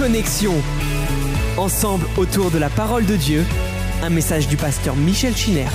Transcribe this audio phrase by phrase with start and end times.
[0.00, 0.54] Connexion.
[1.58, 3.44] Ensemble autour de la parole de Dieu,
[4.02, 5.66] un message du pasteur Michel Chiner.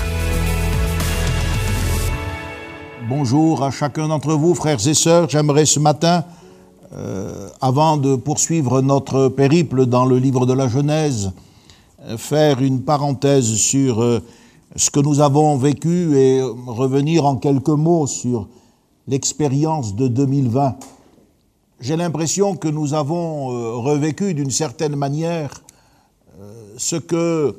[3.07, 5.29] Bonjour à chacun d'entre vous, frères et sœurs.
[5.29, 6.23] J'aimerais ce matin,
[6.93, 11.31] euh, avant de poursuivre notre périple dans le livre de la Genèse,
[12.07, 14.23] euh, faire une parenthèse sur euh,
[14.75, 18.47] ce que nous avons vécu et revenir en quelques mots sur
[19.07, 20.77] l'expérience de 2020.
[21.81, 25.51] J'ai l'impression que nous avons revécu d'une certaine manière
[26.77, 27.55] ce que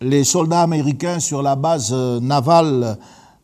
[0.00, 2.98] les soldats américains sur la base navale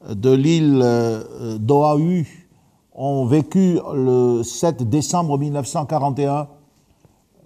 [0.08, 2.46] de l'île euh, d'Oahu
[2.94, 6.48] ont vécu le 7 décembre 1941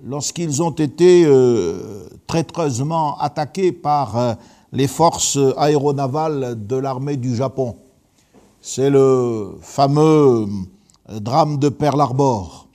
[0.05, 4.35] lorsqu'ils ont été euh, traîtreusement attaqués par euh,
[4.73, 7.77] les forces aéronavales de l'armée du Japon.
[8.61, 10.47] C'est le fameux
[11.11, 12.69] drame de Pearl Harbor.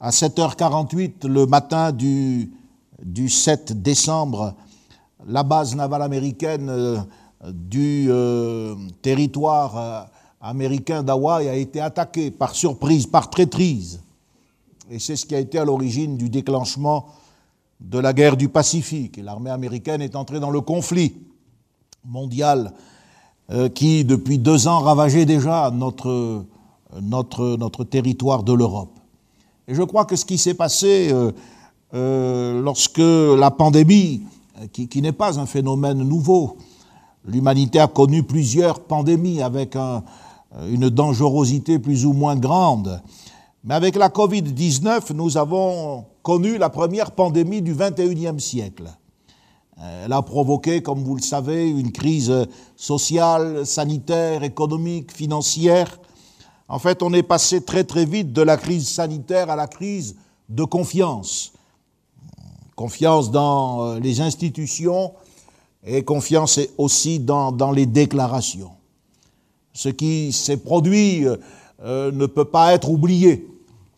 [0.00, 2.50] À 7h48, le matin du,
[3.02, 4.54] du 7 décembre,
[5.26, 7.04] la base navale américaine
[7.44, 10.02] du euh, territoire euh,
[10.40, 14.00] américain d'Hawaï a été attaqué par surprise, par traîtrise.
[14.90, 17.06] Et c'est ce qui a été à l'origine du déclenchement
[17.80, 19.18] de la guerre du Pacifique.
[19.18, 21.14] Et l'armée américaine est entrée dans le conflit
[22.04, 22.72] mondial
[23.50, 26.44] euh, qui, depuis deux ans, ravageait déjà notre,
[27.00, 28.98] notre, notre territoire de l'Europe.
[29.68, 31.14] Et je crois que ce qui s'est passé
[31.92, 34.22] lorsque la pandémie,
[34.72, 36.56] qui, qui n'est pas un phénomène nouveau,
[37.26, 43.00] L'humanité a connu plusieurs pandémies avec une dangerosité plus ou moins grande.
[43.62, 48.90] Mais avec la Covid-19, nous avons connu la première pandémie du 21e siècle.
[50.04, 52.32] Elle a provoqué, comme vous le savez, une crise
[52.74, 55.98] sociale, sanitaire, économique, financière.
[56.70, 60.16] En fait, on est passé très très vite de la crise sanitaire à la crise
[60.48, 61.52] de confiance.
[62.76, 65.12] Confiance dans les institutions,
[65.84, 68.72] et confiance aussi dans, dans les déclarations.
[69.72, 71.36] Ce qui s'est produit euh,
[71.82, 73.46] euh, ne peut pas être oublié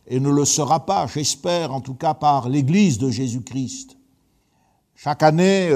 [0.07, 3.97] et ne le sera pas, j'espère en tout cas par l'Église de Jésus-Christ.
[4.95, 5.69] Chaque année,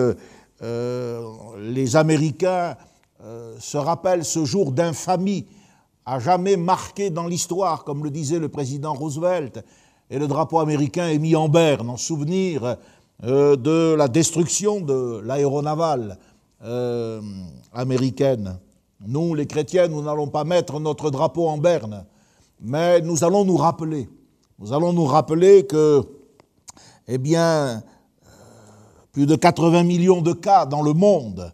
[0.62, 1.22] euh,
[1.60, 2.76] les Américains
[3.60, 5.46] se rappellent ce jour d'infamie
[6.08, 9.64] à jamais marqué dans l'histoire, comme le disait le président Roosevelt,
[10.10, 12.78] et le drapeau américain est mis en berne en souvenir
[13.26, 16.18] euh, de la destruction de l'aéronavale
[16.64, 17.22] euh,
[17.74, 18.58] américaine.
[19.06, 22.06] Nous, les chrétiens, nous n'allons pas mettre notre drapeau en berne,
[22.62, 24.08] mais nous allons nous rappeler.
[24.60, 26.04] Nous allons nous rappeler que,
[27.10, 27.80] eh bien, euh,
[29.12, 31.52] plus de 80 millions de cas dans le monde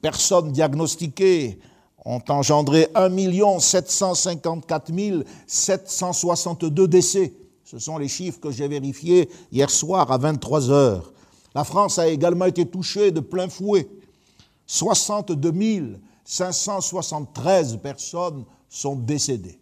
[0.00, 1.58] personnes diagnostiquées
[2.04, 4.92] ont engendré 1 754
[5.46, 7.32] 762 décès.
[7.64, 11.12] Ce sont les chiffres que j'ai vérifiés hier soir à 23 heures.
[11.54, 13.88] La France a également été touchée de plein fouet.
[14.66, 19.58] 62 573 personnes sont décédées.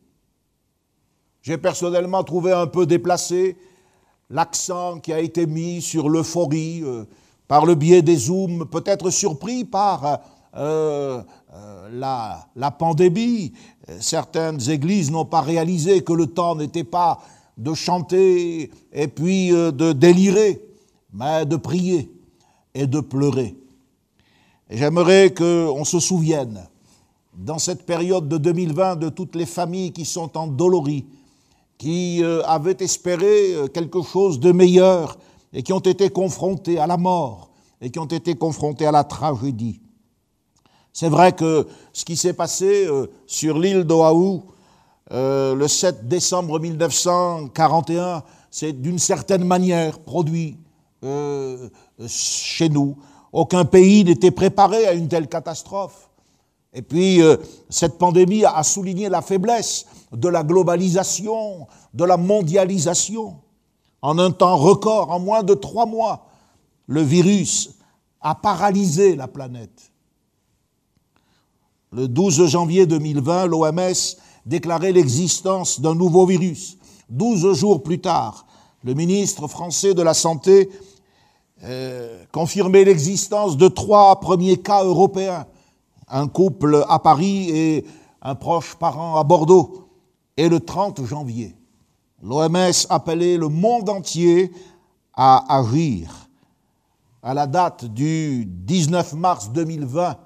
[1.42, 3.56] J'ai personnellement trouvé un peu déplacé
[4.28, 7.04] l'accent qui a été mis sur l'euphorie euh,
[7.50, 10.20] par le biais des Zooms, peut-être surpris par
[10.56, 11.20] euh,
[11.52, 11.88] euh,
[12.54, 13.54] la, pandémie.
[13.98, 17.20] Certaines églises n'ont pas réalisé que le temps n'était pas
[17.58, 20.64] de chanter et puis euh, de délirer,
[21.12, 22.08] mais de prier
[22.72, 23.56] et de pleurer.
[24.70, 26.68] J'aimerais qu'on se souvienne,
[27.36, 31.04] dans cette période de 2020, de toutes les familles qui sont endolories,
[31.78, 35.18] qui avaient espéré quelque chose de meilleur
[35.52, 37.50] et qui ont été confrontées à la mort
[37.80, 39.80] et qui ont été confrontées à la tragédie.
[40.92, 42.88] C'est vrai que ce qui s'est passé
[43.26, 44.40] sur l'île d'Oahu,
[45.12, 50.56] euh, le 7 décembre 1941, c'est d'une certaine manière produit
[51.02, 51.68] euh,
[52.06, 52.96] chez nous.
[53.32, 56.10] Aucun pays n'était préparé à une telle catastrophe.
[56.72, 57.36] Et puis, euh,
[57.68, 63.38] cette pandémie a souligné la faiblesse de la globalisation, de la mondialisation.
[64.02, 66.26] En un temps record, en moins de trois mois,
[66.86, 67.70] le virus
[68.20, 69.92] a paralysé la planète.
[71.92, 74.16] Le 12 janvier 2020, l'OMS
[74.46, 76.78] déclarait l'existence d'un nouveau virus.
[77.08, 78.46] Douze jours plus tard,
[78.84, 80.70] le ministre français de la Santé
[81.64, 85.46] euh, confirmait l'existence de trois premiers cas européens,
[86.08, 87.84] un couple à Paris et
[88.22, 89.88] un proche parent à Bordeaux.
[90.36, 91.54] Et le 30 janvier,
[92.22, 94.52] l'OMS appelait le monde entier
[95.14, 96.28] à agir.
[97.22, 100.16] À la date du 19 mars 2020,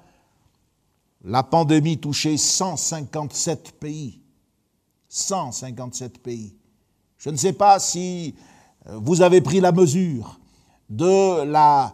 [1.24, 4.20] la pandémie touchait 157 pays.
[5.08, 6.54] 157 pays.
[7.18, 8.34] Je ne sais pas si
[8.86, 10.38] euh, vous avez pris la mesure
[10.90, 11.92] de la,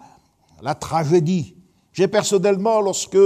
[0.61, 1.55] la tragédie.
[1.93, 3.19] J'ai personnellement, lorsque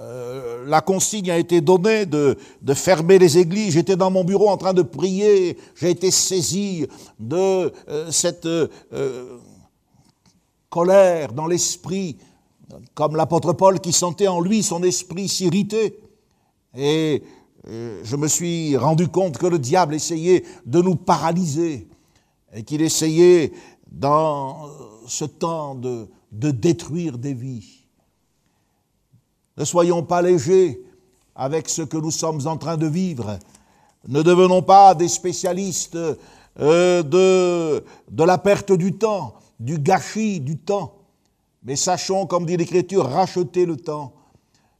[0.00, 2.36] euh, la consigne a été donnée de,
[2.74, 3.74] fermer les églises.
[3.74, 5.56] J'étais dans mon bureau en train de prier.
[5.76, 6.86] J'ai été saisi
[7.20, 9.38] de euh, cette euh,
[10.68, 12.16] colère dans l'esprit,
[12.94, 16.00] comme l'apôtre Paul qui sentait en lui son esprit s'irriter.
[16.76, 17.22] Et
[17.66, 21.86] je me suis rendu compte que le diable essayait de nous paralyser
[22.52, 23.52] et qu'il essayait
[23.90, 24.68] dans
[25.06, 26.08] ce temps de
[26.50, 27.73] détruire des vies.
[29.56, 30.80] Ne soyons pas légers
[31.36, 33.38] avec ce que nous sommes en train de vivre.
[34.08, 35.96] Ne devenons pas des spécialistes
[36.60, 40.94] euh, de, la perte du temps, du gâchis du temps.
[41.64, 44.12] Mais sachons, comme dit l'Écriture, racheter le temps,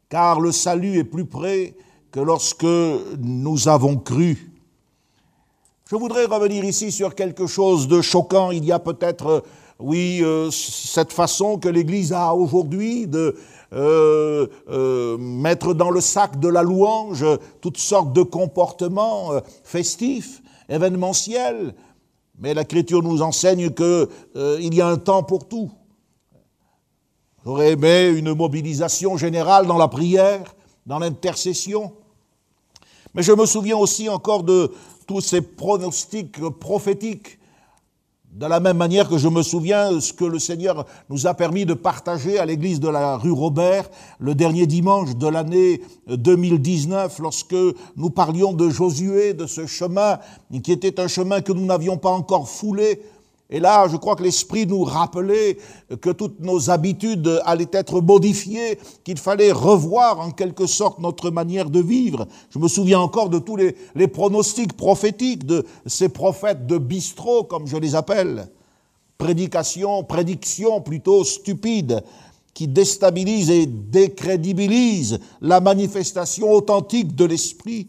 [0.08, 1.74] car le salut est plus près
[2.10, 2.66] que lorsque
[3.18, 4.52] nous avons cru.
[5.88, 8.50] Je voudrais revenir ici sur quelque chose de choquant.
[8.50, 9.44] Il y a peut-être,
[9.78, 13.36] oui, euh, cette façon que l'Église a aujourd'hui de
[13.74, 17.24] euh, euh, mettre dans le sac de la louange
[17.60, 21.74] toutes sortes de comportements euh, festifs, événementiels.
[22.38, 24.08] Mais l'Écriture nous enseigne qu'il
[24.60, 25.72] il y a un temps pour tout.
[27.44, 30.54] J'aurais aimé une mobilisation générale dans la prière,
[30.86, 31.92] dans l'intercession.
[33.12, 34.72] Mais je me souviens aussi encore de
[35.06, 37.38] tous ces pronostics prophétiques
[38.34, 41.66] de la même manière que je me souviens ce que le Seigneur nous a permis
[41.66, 43.88] de partager à l'église de la rue Robert
[44.18, 47.54] le dernier dimanche de l'année 2019 lorsque
[47.96, 50.18] nous parlions de Josué, de ce chemin
[50.64, 53.00] qui était un chemin que nous n'avions pas encore foulé,
[53.50, 55.58] et là, je crois que l'Esprit nous rappelait
[56.00, 61.68] que toutes nos habitudes allaient être modifiées, qu'il fallait revoir en quelque sorte notre manière
[61.68, 62.26] de vivre.
[62.48, 67.66] Je me souviens encore de tous les, pronostics prophétiques de ces prophètes de bistrot, comme
[67.66, 68.48] je les appelle.
[69.18, 72.02] Prédication, prédiction plutôt stupide,
[72.54, 77.88] qui déstabilise et décrédibilise la manifestation authentique de l'Esprit.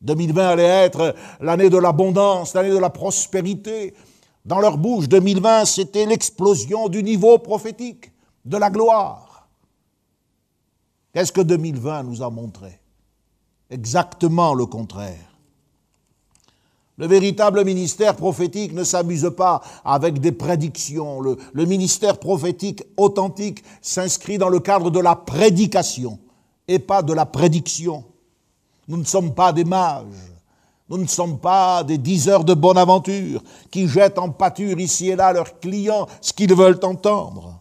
[0.00, 3.94] 2020 allait être l'année de l'abondance, l'année de la prospérité,
[4.48, 8.10] dans leur bouche, 2020, c'était l'explosion du niveau prophétique,
[8.46, 9.46] de la gloire.
[11.12, 12.80] Qu'est-ce que 2020 nous a montré?
[13.68, 15.36] Exactement le contraire.
[16.96, 21.20] Le véritable ministère prophétique ne s'amuse pas avec des prédictions.
[21.20, 26.18] Le, ministère prophétique authentique s'inscrit dans le cadre de la prédication
[26.66, 28.02] et pas de la prédiction.
[28.88, 30.06] Nous ne sommes pas des mages.
[30.88, 35.16] Nous ne sommes pas des diseurs de bonne aventure qui jettent en pâture ici et
[35.16, 37.58] là leurs clients ce qu'ils veulent entendre.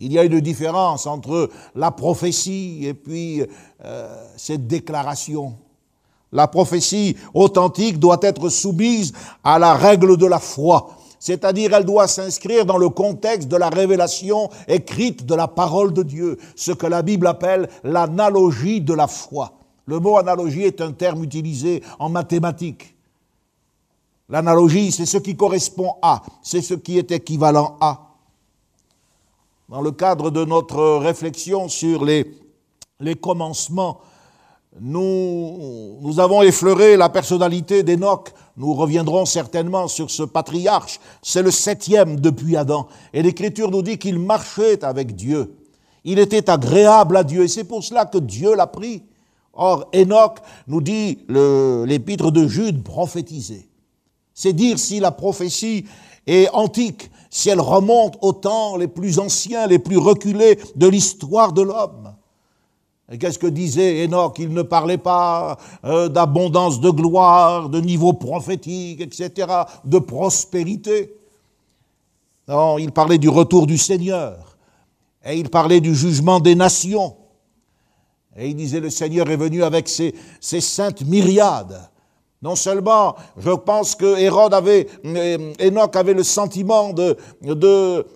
[0.00, 3.42] Il y a une différence entre la prophétie et puis
[3.84, 5.56] euh, cette déclaration.
[6.32, 9.12] La prophétie authentique doit être soumise
[9.44, 10.88] à la règle de la foi,
[11.20, 16.02] c'est-à-dire elle doit s'inscrire dans le contexte de la révélation écrite de la parole de
[16.02, 19.52] Dieu, ce que la Bible appelle l'analogie de la foi.
[19.86, 22.94] Le mot analogie est un terme utilisé en mathématiques.
[24.28, 28.14] L'analogie, c'est ce qui correspond à, c'est ce qui est équivalent à.
[29.68, 32.24] Dans le cadre de notre réflexion sur les,
[33.20, 34.00] commencements,
[34.80, 38.32] nous, nous avons effleuré la personnalité d'Enoch.
[38.56, 41.00] Nous reviendrons certainement sur ce patriarche.
[41.22, 42.88] C'est le septième depuis Adam.
[43.12, 45.54] Et l'Écriture nous dit qu'il marchait avec Dieu.
[46.04, 47.44] Il était agréable à Dieu.
[47.44, 49.02] Et c'est pour cela que Dieu l'a pris.
[49.56, 53.68] Or, Enoch nous dit l'épître de Jude prophétisé.
[54.34, 55.86] C'est dire si la prophétie
[56.26, 61.52] est antique, si elle remonte aux temps les plus anciens, les plus reculés de l'histoire
[61.52, 62.14] de l'homme.
[63.10, 64.38] Et qu'est-ce que disait Enoch?
[64.38, 69.46] Il ne parlait pas euh, d'abondance de gloire, de niveau prophétique, etc.,
[69.84, 71.14] de prospérité.
[72.48, 74.56] Non, il parlait du retour du Seigneur.
[75.24, 77.16] Et il parlait du jugement des nations.
[78.36, 81.88] Et il disait, le Seigneur est venu avec ses, saintes myriades.
[82.42, 87.54] Non seulement, je pense que Hérode avait, euh, Enoch avait le sentiment de, de,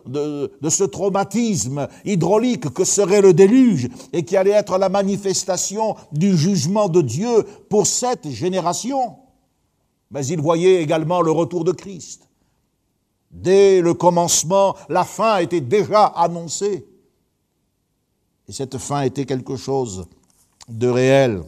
[0.07, 5.97] de, de, ce traumatisme hydraulique que serait le déluge et qui allait être la manifestation
[6.13, 9.17] du jugement de Dieu pour cette génération.
[10.11, 12.29] Mais il voyait également le retour de Christ.
[13.31, 16.88] Dès le commencement, la fin était déjà annoncée.
[18.49, 20.07] Et cette fin était quelque chose
[20.69, 21.43] de réel.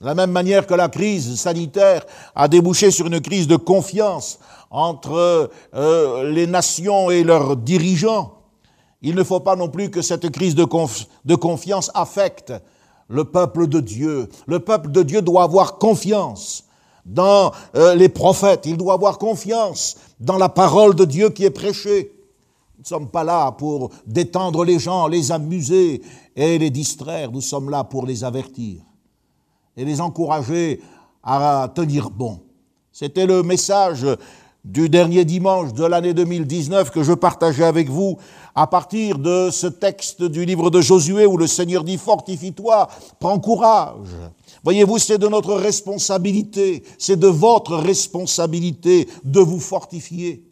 [0.00, 4.38] De la même manière que la crise sanitaire a débouché sur une crise de confiance
[4.70, 8.34] entre euh, les nations et leurs dirigeants,
[9.02, 10.64] il ne faut pas non plus que cette crise de,
[11.34, 12.52] confiance affecte
[13.08, 14.28] le peuple de Dieu.
[14.46, 16.64] Le peuple de Dieu doit avoir confiance
[17.04, 21.50] dans euh, les prophètes, il doit avoir confiance dans la parole de Dieu qui est
[21.50, 22.17] prêchée.
[22.78, 26.00] Nous ne sommes pas là pour détendre les gens, les amuser
[26.36, 28.82] et les distraire, nous sommes là pour les avertir
[29.76, 30.80] et les encourager
[31.24, 32.38] à tenir bon.
[32.92, 34.06] C'était le message
[34.64, 38.16] du dernier dimanche de l'année 2019 que je partageais avec vous
[38.54, 43.40] à partir de ce texte du livre de Josué où le Seigneur dit Fortifie-toi, prends
[43.40, 44.14] courage.
[44.62, 50.47] Voyez-vous, c'est de notre responsabilité, c'est de votre responsabilité de vous fortifier.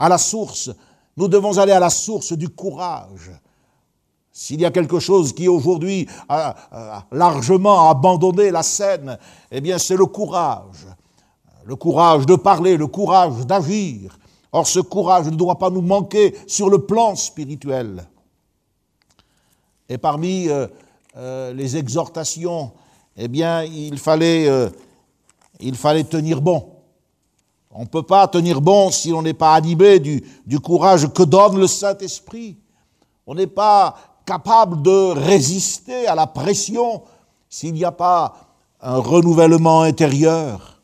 [0.00, 0.70] À la source,
[1.14, 3.30] nous devons aller à la source du courage.
[4.32, 9.18] S'il y a quelque chose qui aujourd'hui a, largement abandonné la scène,
[9.52, 10.86] eh c'est le courage.
[11.64, 14.18] Le courage de parler, le courage d'agir.
[14.52, 18.02] Or ce courage ne doit pas nous manquer sur le plan spirituel.
[19.90, 20.66] Et parmi euh,
[21.18, 22.72] euh, les exhortations,
[23.18, 24.70] eh bien il fallait, euh,
[25.58, 26.69] il fallait tenir bon.
[27.70, 31.22] On ne peut pas tenir bon si on n'est pas animé du, du courage que
[31.22, 32.56] donne le Saint-Esprit.
[33.26, 33.96] On n'est pas
[34.26, 37.02] capable de résister à la pression
[37.48, 38.34] s'il n'y a pas
[38.80, 40.80] un renouvellement intérieur.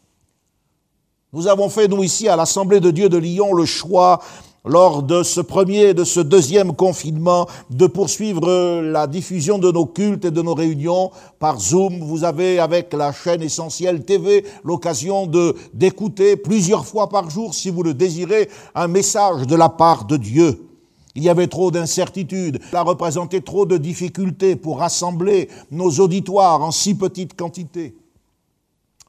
[1.33, 4.21] Nous avons fait, nous, ici, à l'Assemblée de Dieu de Lyon, le choix,
[4.67, 9.87] lors de ce premier et de ce deuxième confinement, de poursuivre la diffusion de nos
[9.87, 12.01] cultes et de nos réunions par Zoom.
[12.01, 17.71] Vous avez, avec la chaîne essentielle TV, l'occasion de, d'écouter plusieurs fois par jour, si
[17.71, 20.67] vous le désirez, un message de la part de Dieu.
[21.15, 26.73] Il y avait trop d'incertitudes, ça représentait trop de difficultés pour rassembler nos auditoires en
[26.73, 27.97] si petite quantité.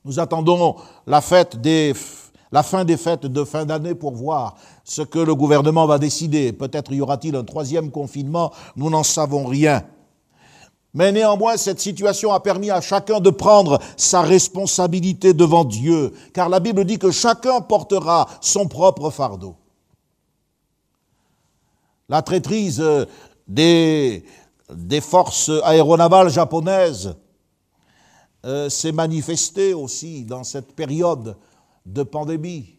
[0.06, 1.94] Nous attendons la fête des,
[2.50, 4.56] la fin des fêtes de fin d'année pour voir
[4.88, 6.54] ce que le gouvernement va décider.
[6.54, 9.84] Peut-être y aura-t-il un troisième confinement, nous n'en savons rien.
[10.94, 16.48] Mais néanmoins, cette situation a permis à chacun de prendre sa responsabilité devant Dieu, car
[16.48, 19.58] la Bible dit que chacun portera son propre fardeau.
[22.08, 23.06] La traîtrise euh,
[23.46, 24.24] des,
[25.02, 27.14] forces aéronavales japonaises
[28.46, 31.36] euh, s'est manifestée aussi dans cette période
[31.86, 32.77] de pandémie.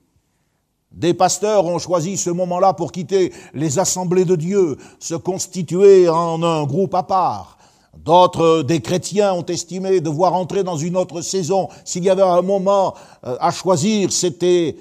[0.91, 6.43] Des pasteurs ont choisi ce moment-là pour quitter les assemblées de Dieu, se constituer en
[6.43, 7.59] un groupe à part.
[7.97, 11.69] D'autres, des chrétiens, ont estimé devoir entrer dans une autre saison.
[11.85, 14.77] S'il y avait un moment euh, à choisir, c'était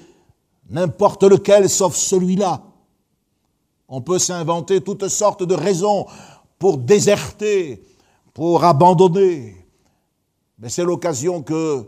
[0.70, 2.62] n'importe lequel sauf celui-là.
[3.88, 6.06] On peut s'inventer toutes sortes de raisons
[6.58, 7.82] pour déserter,
[8.34, 9.56] pour abandonner.
[10.58, 11.86] Mais c'est l'occasion que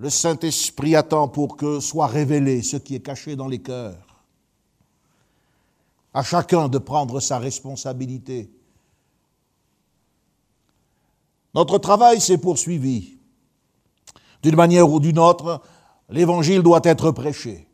[0.00, 4.24] le Saint-Esprit attend pour que soit révélé ce qui est caché dans les cœurs.
[6.14, 8.50] À chacun de prendre sa responsabilité.
[11.54, 13.18] Notre travail s'est poursuivi.
[14.42, 15.60] D'une manière ou d'une autre,
[16.08, 17.68] l'Évangile doit être prêché.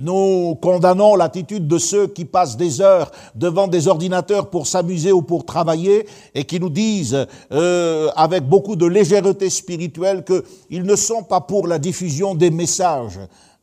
[0.00, 5.20] Nous condamnons l'attitude de ceux qui passent des heures devant des ordinateurs pour s'amuser ou
[5.22, 11.22] pour travailler et qui nous disent euh, avec beaucoup de légèreté spirituelle qu'ils ne sont
[11.22, 13.18] pas pour la diffusion des messages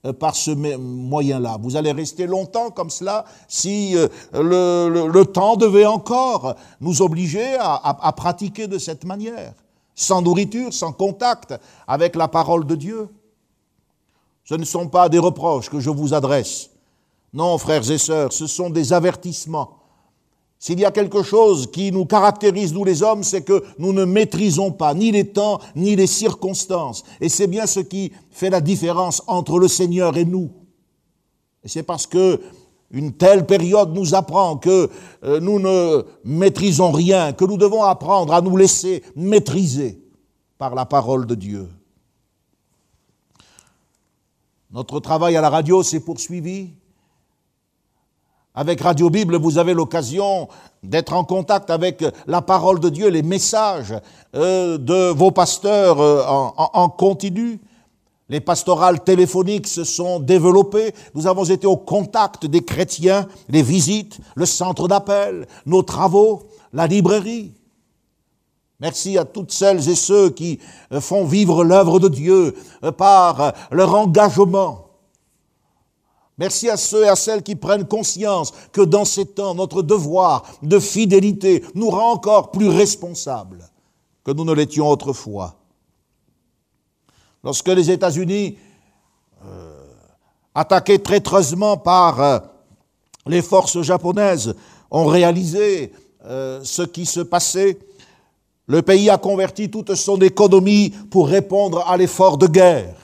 [0.06, 1.58] euh, par ce moyen-là.
[1.62, 8.14] Vous allez rester longtemps comme cela si euh, le, temps devait encore nous obliger à
[8.16, 9.54] pratiquer de cette manière,
[9.96, 11.56] sans nourriture, sans contact
[11.88, 13.10] avec la parole de Dieu.
[14.50, 16.72] Ce ne sont pas des reproches que je vous adresse.
[17.34, 19.78] Non, frères et sœurs, ce sont des avertissements.
[20.58, 24.06] S'il y a quelque chose qui nous caractérise, nous les hommes, c'est que nous ne
[24.06, 27.04] maîtrisons pas ni les temps, ni les circonstances.
[27.22, 30.50] Et c'est bien ce qui fait la différence entre le Seigneur et nous.
[31.64, 32.42] Et c'est parce que
[32.90, 34.90] une telle période nous apprend que
[35.26, 40.02] euh, nous ne maîtrisons rien, que nous devons apprendre à nous laisser maîtriser
[40.58, 41.70] par la parole de Dieu.
[44.72, 46.70] Notre travail à la radio s'est poursuivi.
[48.54, 50.48] Avec Radio Bible, vous avez l'occasion
[50.84, 53.96] d'être en contact avec la parole de Dieu, les messages
[54.36, 57.60] euh, de vos pasteurs euh, en, continu.
[58.30, 60.94] Les pastorales téléphoniques se sont développées.
[61.16, 66.86] Nous avons été au contact des chrétiens, les visites, le centre d'appel, nos travaux, la
[66.86, 67.54] librairie.
[68.80, 70.60] Merci à toutes celles et ceux qui
[70.94, 74.86] euh, font vivre l'œuvre de Dieu euh, par euh, leur engagement.
[76.38, 80.44] Merci à ceux et à celles qui prennent conscience que dans ces temps, notre devoir
[80.62, 83.68] de fidélité nous rend encore plus responsables
[84.24, 85.56] que nous ne l'étions autrefois.
[87.44, 88.58] Lorsque les États-Unis,
[90.56, 92.42] attaqués traîtreusement par
[93.26, 94.56] les forces japonaises,
[94.92, 95.92] ont réalisé
[96.24, 97.80] ce qui se passait.
[98.70, 102.96] Le pays a converti toute son économie pour répondre à l'effort de guerre.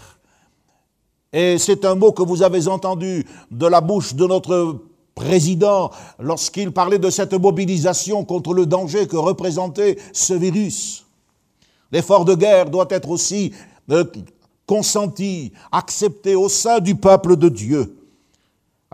[1.34, 4.84] Et c'est un mot que vous avez entendu de la bouche de notre
[5.16, 11.04] président lorsqu'il parlait de cette mobilisation contre le danger que représentait ce virus.
[11.92, 13.52] L'effort de guerre doit être aussi
[13.90, 14.04] euh,
[14.68, 18.05] consenti, accepté au sein du peuple de Dieu.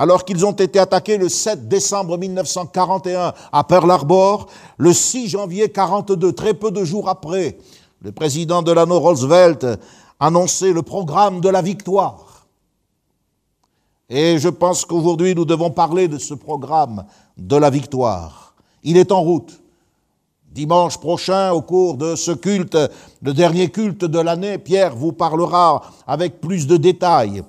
[0.01, 4.47] Alors qu'ils ont été attaqués le 7 décembre 1941 à Pearl Harbor,
[4.79, 7.59] le 6 janvier 42, très peu de jours après,
[8.01, 9.63] le président Delano Roosevelt
[10.19, 12.47] annonçait le programme de la victoire.
[14.09, 17.05] Et je pense qu'aujourd'hui, nous devons parler de ce programme
[17.37, 18.55] de la victoire.
[18.81, 19.61] Il est en route.
[20.51, 22.75] Dimanche prochain, au cours de ce culte,
[23.21, 27.43] le dernier culte de l'année, Pierre vous parlera avec plus de détails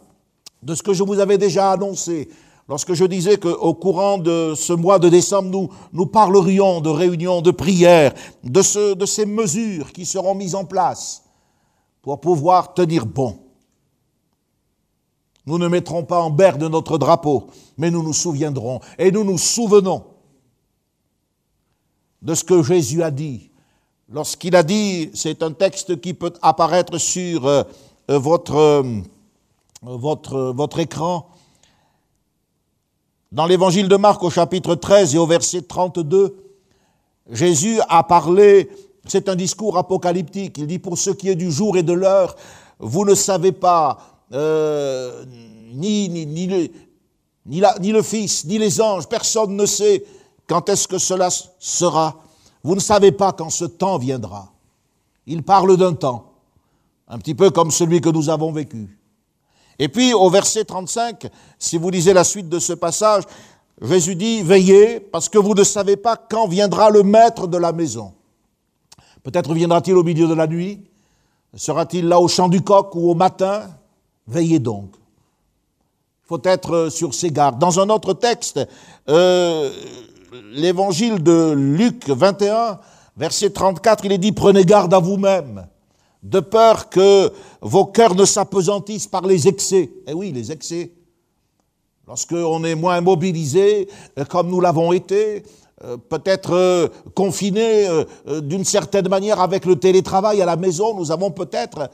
[0.63, 2.29] de ce que je vous avais déjà annoncé
[2.69, 7.51] lorsque je disais qu'au courant de ce mois de décembre, nous, parlerions de réunions de
[7.51, 8.15] prière,
[8.45, 11.25] de, ce, de ces mesures qui seront mises en place
[12.03, 13.39] pour pouvoir tenir bon.
[15.47, 19.39] Nous ne mettrons pas en berne notre drapeau, mais nous nous souviendrons et nous nous
[19.39, 20.05] souvenons
[22.23, 23.51] de ce que Jésus a dit.
[24.09, 27.63] Lorsqu'il a dit, c'est un texte qui peut apparaître sur euh,
[28.11, 28.85] euh, votre,
[30.53, 31.29] votre écran,
[33.33, 36.37] dans l'évangile de Marc au chapitre 13 et au verset 32,
[37.31, 38.71] Jésus a parlé,
[39.07, 42.37] c'est un discours apocalyptique, il dit, pour ce qui est du jour et de l'heure,
[42.79, 43.99] vous ne savez pas
[44.33, 45.25] euh,
[45.73, 46.69] ni, ni, ni, le,
[47.47, 50.05] ni, le Fils, ni les anges, personne ne sait
[50.47, 52.17] quand est-ce que cela sera.
[52.63, 54.53] Vous ne savez pas quand ce temps viendra.
[55.27, 56.33] Il parle d'un temps,
[57.09, 58.99] un petit peu comme celui que nous avons vécu.
[59.83, 61.27] Et puis au verset 35,
[61.59, 63.25] si vous lisez la suite de ce passage,
[63.81, 67.73] Jésus dit, veillez parce que vous ne savez pas quand viendra le maître de la
[67.73, 68.13] maison.
[69.25, 70.85] Peut-être viendra-t-il au milieu de la nuit,
[71.57, 73.71] sera-t-il là au chant du coq ou au matin,
[74.29, 74.93] Veillez donc.
[74.95, 77.59] Il faut être sur ses gardes.
[77.59, 78.61] Dans un autre texte,
[79.09, 79.69] euh,
[80.53, 82.79] l'évangile de Luc 21,
[83.17, 85.67] verset 34, il est dit, prenez garde à vous-même,
[86.23, 89.91] de peur que vos cœurs ne s'apesantissent par les excès.
[90.07, 90.93] Eh oui, les excès.
[92.07, 95.43] Lorsqu'on est moins mobilisé, euh, comme nous l'avons été,
[95.85, 97.89] euh, peut-être confiné
[98.43, 101.91] d'une certaine manière avec le télétravail à la maison, nous avons peut-être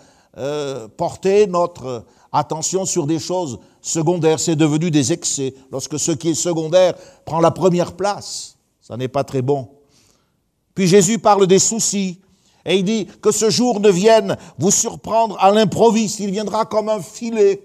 [0.96, 5.54] porté notre Attention sur des choses secondaires, c'est devenu des excès.
[5.72, 9.68] Lorsque ce qui est secondaire prend la première place, ça n'est pas très bon.
[10.74, 12.20] Puis Jésus parle des soucis.
[12.64, 16.20] Et il dit que ce jour ne vienne vous surprendre à l'improviste.
[16.20, 17.62] Il viendra comme un filet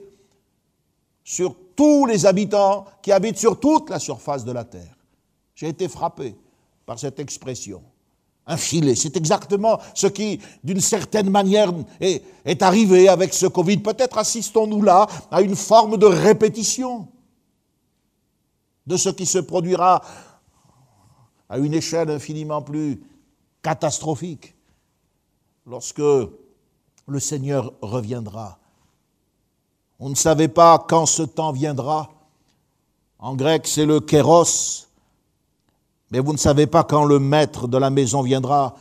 [1.23, 4.97] sur tous les habitants qui habitent sur toute la surface de la terre.
[5.55, 6.35] J'ai été frappé
[6.85, 7.81] par cette expression
[8.45, 8.95] un filet.
[8.95, 13.77] C'est exactement ce qui, d'une certaine manière, est, est, arrivé avec ce Covid.
[13.77, 17.07] Peut-être assistons-nous là à une forme de répétition
[18.85, 20.01] de ce qui se produira
[21.47, 23.01] à une échelle infiniment plus
[23.61, 24.52] catastrophique
[25.65, 28.57] lorsque le Seigneur reviendra.
[29.99, 32.09] On ne savait pas quand ce temps viendra.
[33.19, 34.87] En grec, c'est le kéros,
[36.11, 38.75] mais vous ne savez pas quand le maître de la maison viendra.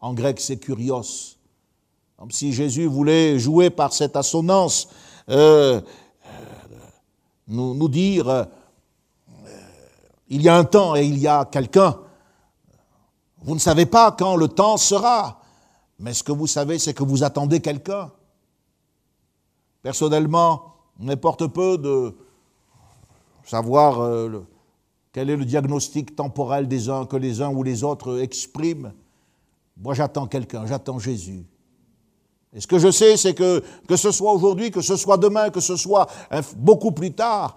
[0.00, 1.36] En grec, c'est kurios.
[2.18, 4.88] Comme si Jésus voulait jouer par cette assonance,
[5.28, 5.80] euh,
[7.46, 8.44] nous, nous, dire, euh,
[10.28, 11.98] il y a un temps et il y a quelqu'un.
[13.42, 15.43] Vous ne savez pas quand le temps sera,
[16.04, 18.10] mais ce que vous savez, c'est que vous attendez quelqu'un.
[19.80, 22.14] Personnellement, on m'importe peu de
[23.42, 24.46] savoir euh,
[25.12, 28.92] quel est le diagnostic temporel des uns que les uns ou les autres expriment
[29.78, 31.46] Moi, j'attends quelqu'un, j'attends Jésus.
[32.52, 35.48] Et ce que je sais, c'est que, que ce soit aujourd'hui, que ce soit demain,
[35.48, 36.06] que ce soit
[36.58, 37.56] beaucoup plus tard,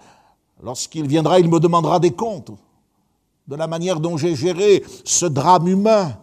[0.62, 2.52] lorsqu'il viendra, il me demandera des comptes
[3.46, 6.16] de la manière dont j'ai géré ce drame humain.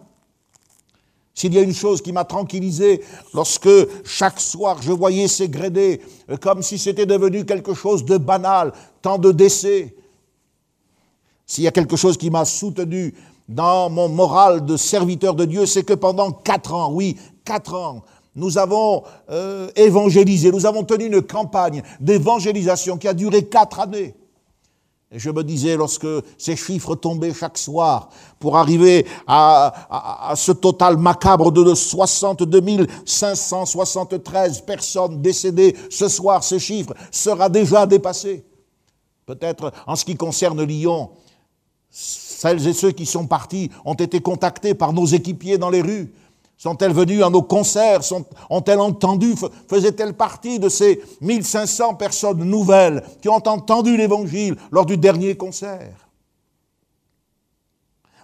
[1.36, 3.02] S'il y a une chose qui m'a tranquillisé
[3.34, 3.68] lorsque
[4.04, 6.00] chaque soir je voyais s'égrener
[6.40, 8.72] comme si c'était devenu quelque chose de banal,
[9.02, 9.94] tant de décès,
[11.44, 13.14] s'il y a quelque chose qui m'a soutenu
[13.50, 18.02] dans mon moral de serviteur de Dieu, c'est que pendant quatre ans, oui, quatre ans,
[18.34, 24.14] nous avons euh, évangélisé, nous avons tenu une campagne d'évangélisation qui a duré quatre années.
[25.12, 30.50] Et je me disais, lorsque ces chiffres tombaient chaque soir, pour arriver à, à ce
[30.50, 38.44] total macabre de 62 573 personnes décédées, ce soir, ce chiffre sera déjà dépassé.
[39.26, 41.10] Peut-être en ce qui concerne Lyon,
[41.90, 46.12] celles et ceux qui sont partis ont été contactés par nos équipiers dans les rues
[46.56, 48.00] Sont-elles venues à nos concerts
[48.48, 49.34] Ont-elles entendu
[49.68, 56.08] Faisaient-elles partie de ces 1500 personnes nouvelles qui ont entendu l'Évangile lors du dernier concert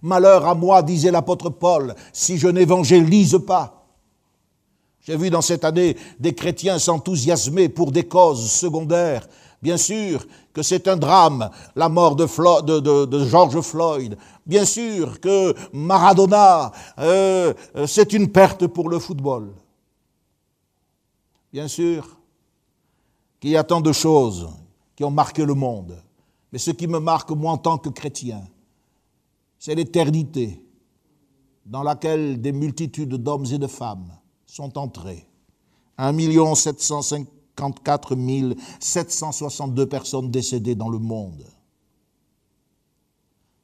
[0.00, 3.86] Malheur à moi, disait l'apôtre Paul, si je n'évangélise pas.
[5.02, 9.28] J'ai vu dans cette année des chrétiens s'enthousiasmer pour des causes secondaires.
[9.60, 12.26] Bien sûr que c'est un drame, la mort de,
[13.24, 14.16] George Floyd.
[14.46, 17.54] Bien sûr que Maradona, euh,
[17.86, 19.54] c'est une perte pour le football.
[21.52, 22.18] Bien sûr
[23.40, 24.48] qu'il y a tant de choses
[24.94, 26.02] qui ont marqué le monde.
[26.52, 28.42] Mais ce qui me marque, moi, en tant que chrétien,
[29.58, 30.62] c'est l'éternité
[31.64, 34.12] dans laquelle des multitudes d'hommes et de femmes
[34.46, 35.26] sont entrés.
[35.98, 36.12] 1
[37.56, 41.44] 754 762 personnes décédées dans le monde.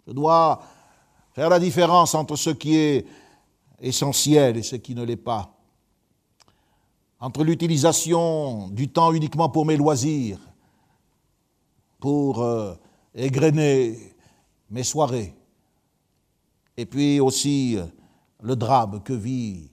[0.06, 0.62] Je dois
[1.32, 3.06] faire la différence entre ce qui est
[3.80, 5.54] essentiel et ce qui ne l'est pas.
[7.20, 10.38] Entre l'utilisation du temps uniquement pour mes loisirs,
[11.98, 12.74] pour euh,
[13.14, 14.14] égrener
[14.70, 15.34] mes soirées,
[16.76, 17.84] et puis aussi euh,
[18.42, 19.70] le drame que vit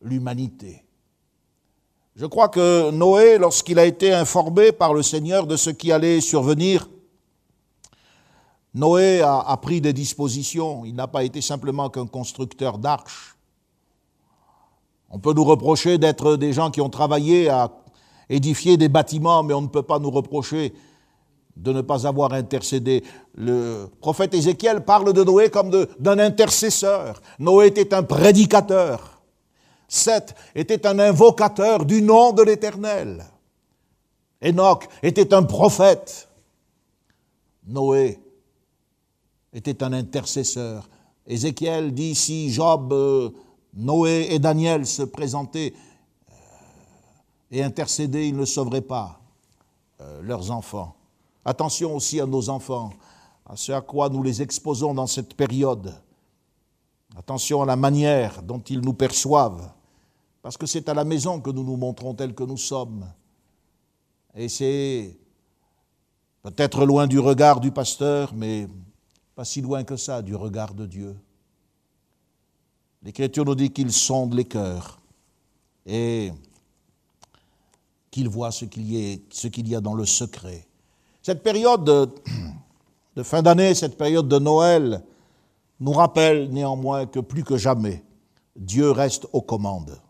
[0.00, 0.83] l'humanité.
[2.16, 6.20] Je crois que Noé, lorsqu'il a été informé par le Seigneur de ce qui allait
[6.20, 6.88] survenir,
[8.72, 10.84] Noé a, pris des dispositions.
[10.84, 13.36] Il n'a pas été simplement qu'un constructeur d'arches.
[15.10, 17.72] On peut nous reprocher d'être des gens qui ont travaillé à
[18.28, 20.72] édifier des bâtiments, mais on ne peut pas nous reprocher
[21.56, 23.02] de ne pas avoir intercédé.
[23.34, 27.20] Le prophète Ézéchiel parle de Noé comme d'un intercesseur.
[27.40, 29.13] Noé était un prédicateur.
[29.94, 33.24] Seth était un invocateur du nom de l'Éternel.
[34.44, 36.28] Enoch était un prophète.
[37.64, 38.18] Noé
[39.52, 40.88] était un intercesseur.
[41.26, 43.30] Ézéchiel dit si Job, euh,
[43.72, 45.72] Noé et Daniel se présentaient
[46.28, 46.34] euh,
[47.52, 49.20] et intercédaient, ils ne sauveraient pas
[50.00, 50.96] euh, leurs enfants.
[51.44, 52.90] Attention aussi à nos enfants,
[53.46, 55.94] à ce à quoi nous les exposons dans cette période.
[57.16, 59.70] Attention à la manière dont ils nous perçoivent,
[60.44, 63.10] parce que c'est à la maison que nous nous montrons tels que nous sommes.
[64.34, 65.16] Et c'est
[66.42, 68.68] peut-être loin du regard du pasteur, mais
[69.34, 71.16] pas si loin que ça du regard de Dieu.
[73.02, 75.00] L'Écriture nous dit qu'il sonde les cœurs
[75.86, 76.30] et
[78.10, 80.68] qu'il voit ce qu'il y, y, a dans le secret.
[81.22, 81.86] Cette période
[83.16, 85.02] de fin d'année, cette période de Noël,
[85.80, 88.04] nous rappelle néanmoins que plus que jamais,
[88.54, 90.03] Dieu reste aux commandes.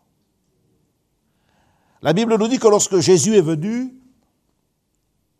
[2.05, 3.91] La Bible nous dit que lorsque Jésus est venu,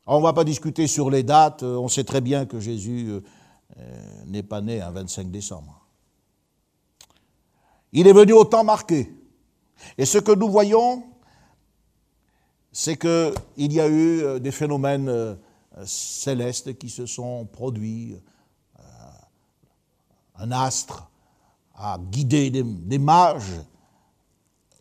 [0.08, 3.22] on ne va pas discuter sur les dates, on sait très bien que Jésus euh,
[3.78, 5.86] euh, n'est pas né un 25 décembre.
[7.94, 9.14] Il est venu au temps marqué.
[10.00, 11.04] Et ce que nous voyons,
[12.72, 15.38] c'est qu'il y a eu euh, des phénomènes
[15.86, 18.18] célestes qui se sont produits,
[20.34, 21.12] un astre
[21.76, 23.62] a guidé des, mages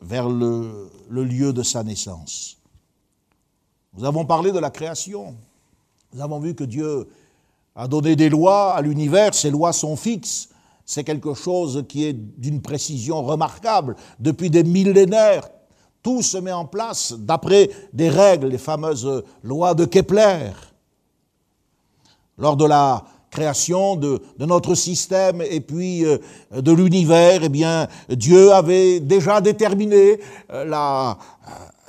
[0.04, 2.58] vers le, lieu de sa naissance.
[3.96, 5.34] Nous avons parlé de la création.
[6.12, 7.08] Nous avons vu que Dieu
[7.74, 9.34] a donné des lois à l'univers.
[9.34, 10.48] Ces lois sont fixes.
[10.84, 13.96] C'est quelque chose qui est d'une précision remarquable.
[14.18, 15.48] Depuis des millénaires,
[16.02, 20.50] tout se met en place d'après des règles, les fameuses lois de Kepler.
[22.36, 26.18] Lors de la création de, notre système et puis euh,
[26.52, 30.20] de l'univers, eh bien, Dieu avait déjà déterminé
[30.50, 31.14] euh, euh,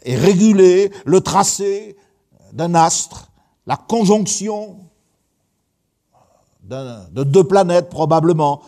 [0.03, 1.95] et régulé le tracé
[2.51, 3.31] d'un astre,
[3.67, 4.79] la conjonction
[6.63, 8.63] de deux planètes probablement,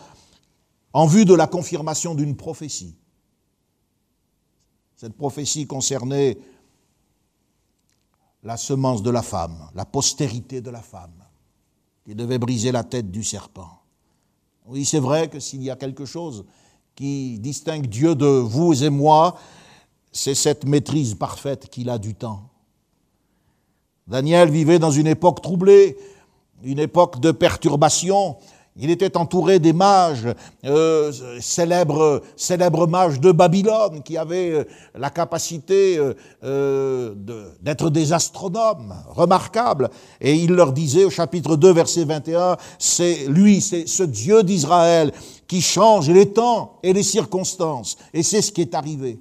[0.92, 2.96] en vue de la confirmation d'une prophétie.
[4.94, 6.38] Cette prophétie concernait
[8.44, 11.17] la semence de la femme, la postérité de la femme
[12.08, 13.68] qui devait briser la tête du serpent.
[14.64, 16.46] Oui, c'est vrai que s'il y a quelque chose
[16.94, 19.38] qui distingue Dieu de vous et moi,
[20.10, 22.48] c'est cette maîtrise parfaite qu'il a du temps.
[24.06, 25.98] Daniel vivait dans une époque troublée,
[26.62, 28.38] une époque de perturbation,
[28.80, 30.28] il était entouré des mages,
[30.64, 34.64] euh, célèbres, célèbres mages de Babylone, qui avaient euh,
[34.94, 35.98] la capacité
[36.44, 37.14] euh,
[37.60, 39.90] d'être des astronomes remarquables.
[40.20, 45.12] Et il leur disait au chapitre 2, verset 21, c'est lui, c'est ce Dieu d'Israël
[45.48, 47.96] qui change les temps et les circonstances.
[48.14, 49.18] Et c'est ce qui est arrivé.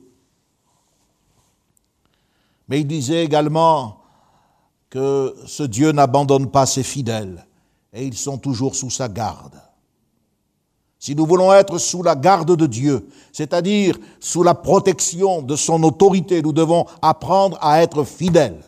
[2.69, 4.01] Mais il disait également
[4.91, 7.46] que ce Dieu n'abandonne pas ses fidèles
[7.97, 9.59] et ils sont toujours sous sa garde.
[10.99, 15.81] Si nous voulons être sous la garde de Dieu, c'est-à-dire sous la protection de son
[15.83, 18.61] autorité, nous devons apprendre à être fidèles.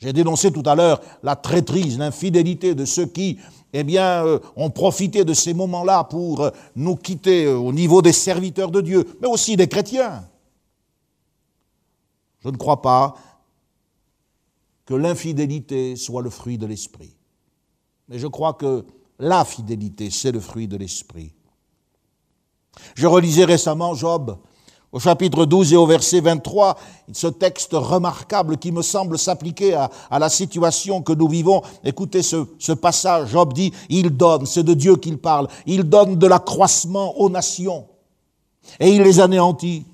[0.00, 3.38] J'ai dénoncé tout à l'heure la traîtrise, l'infidélité de ceux qui,
[3.72, 8.02] eh bien, euh, ont profité de ces moments-là pour euh, nous quitter euh, au niveau
[8.02, 10.24] des serviteurs de Dieu, mais aussi des chrétiens.
[12.40, 13.14] Je ne crois pas
[14.96, 17.14] l'infidélité soit le fruit de l'esprit.
[18.08, 18.84] Mais je crois que
[19.18, 21.32] la fidélité, c'est le fruit de l'esprit.
[22.94, 24.38] Je relisais récemment Job
[24.90, 26.76] au chapitre 12 et au verset 23,
[27.12, 31.62] ce texte remarquable qui me semble s'appliquer à, la situation que nous vivons.
[31.82, 36.26] Écoutez ce passage, Job dit, il donne, c'est de Dieu qu'il parle, il donne de
[36.26, 37.86] l'accroissement aux nations
[38.80, 39.86] et il les anéantit.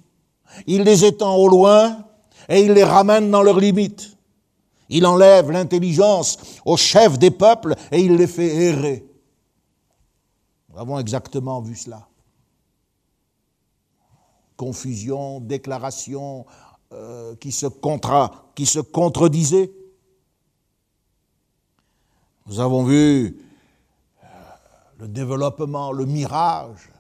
[0.67, 1.99] Il les étend au loin
[2.49, 4.18] et il les ramène dans leurs limites.
[4.89, 9.07] Il enlève l'intelligence aux chefs des peuples et il les fait errer.
[10.71, 12.09] Nous avons exactement vu cela.
[14.57, 16.47] Confusion, déclaration
[16.93, 17.67] euh, qui, se
[18.81, 19.71] contredisaient.
[22.47, 23.39] Nous avons vu
[24.23, 24.27] euh,
[25.01, 26.91] le développement, le mirage.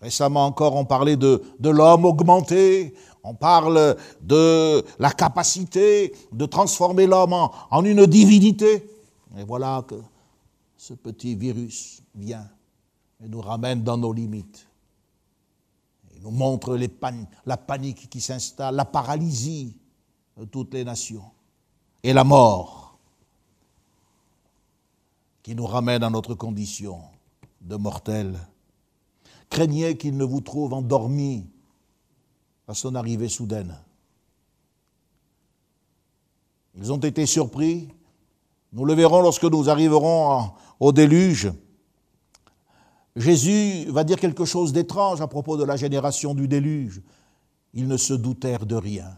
[0.00, 2.94] Récemment encore, on parlait de l'homme augmenté,
[3.26, 8.88] on parle de la capacité de transformer l'homme en, une divinité.
[9.36, 9.96] Et voilà que
[10.76, 12.48] ce petit virus vient
[13.22, 14.68] et nous ramène dans nos limites.
[16.14, 16.78] Il nous montre
[17.44, 19.76] la panique qui s'installe, la paralysie
[20.38, 21.30] de toutes les nations
[22.04, 22.96] et la mort
[25.42, 27.00] qui nous ramène à notre condition
[27.60, 28.38] de mortels.
[29.50, 31.46] Craignez qu'il ne vous trouve endormi
[32.68, 33.76] à son arrivée soudaine.
[36.76, 37.88] Ils ont été surpris.
[38.72, 41.52] Nous le verrons lorsque nous arriverons au déluge.
[43.14, 47.00] Jésus va dire quelque chose d'étrange à propos de la génération du déluge.
[47.72, 49.16] Ils ne se doutèrent de rien.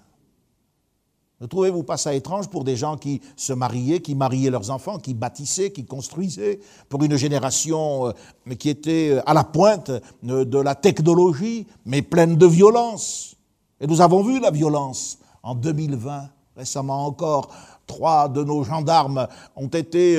[1.40, 4.98] Ne trouvez-vous pas ça étrange pour des gens qui se mariaient, qui mariaient leurs enfants,
[4.98, 6.58] qui bâtissaient, qui construisaient,
[6.88, 12.02] pour une génération euh, qui était euh, à la pointe euh, de la technologie, mais
[12.02, 13.37] pleine de violence?
[13.80, 17.54] Et nous avons vu la violence en 2020, récemment encore.
[17.86, 20.18] Trois de nos gendarmes ont été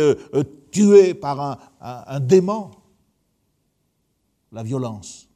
[0.72, 2.72] tués par un, démon
[4.52, 5.28] la violence.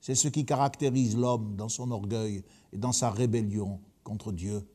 [0.00, 4.66] C'est ce qui caractérise l'homme dans son orgueil et dans sa rébellion contre Dieu.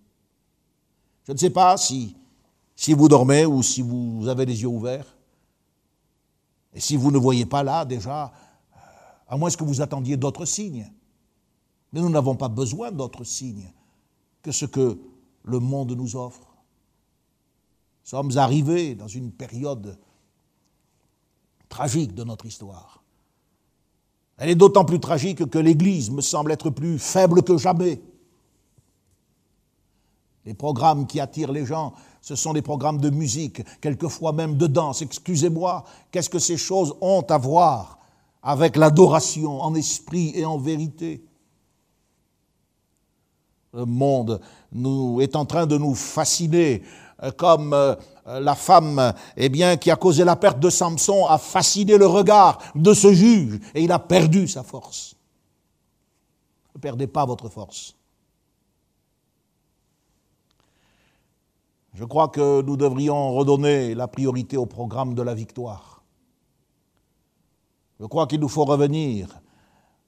[1.26, 2.16] Je ne sais pas si,
[2.76, 5.16] si vous dormez ou si vous avez les yeux ouverts.
[6.74, 8.32] Et si vous ne voyez pas là déjà,
[9.28, 10.90] à moins que vous attendiez d'autres signes.
[11.94, 13.72] Mais nous n'avons pas besoin d'autres signes
[14.42, 15.00] que ce que
[15.44, 16.48] le monde nous offre.
[18.04, 19.98] Nous sommes arrivés dans une période
[21.70, 23.04] tragique de notre histoire.
[24.38, 28.02] Elle est d'autant plus tragique que l'Église me semble être plus faible que jamais.
[30.46, 34.68] Les programmes qui attirent les gens, ce sont les programmes de musique, quelquefois même de
[34.68, 35.02] danse.
[35.02, 38.00] Excusez-moi, qu'est-ce que ces choses ont à voir
[38.44, 41.27] avec l'adoration en esprit et en vérité?
[43.74, 46.84] Monde nous, est en train de nous fasciner
[47.24, 51.38] euh, comme euh, la femme eh bien, qui a causé la perte de Samson a
[51.38, 55.16] fasciné le regard de ce juge et il a perdu sa force.
[56.76, 57.96] Ne perdez pas votre force.
[61.94, 66.04] Je crois que nous devrions redonner la priorité au programme de la victoire.
[68.00, 69.40] Je crois qu'il nous faut revenir.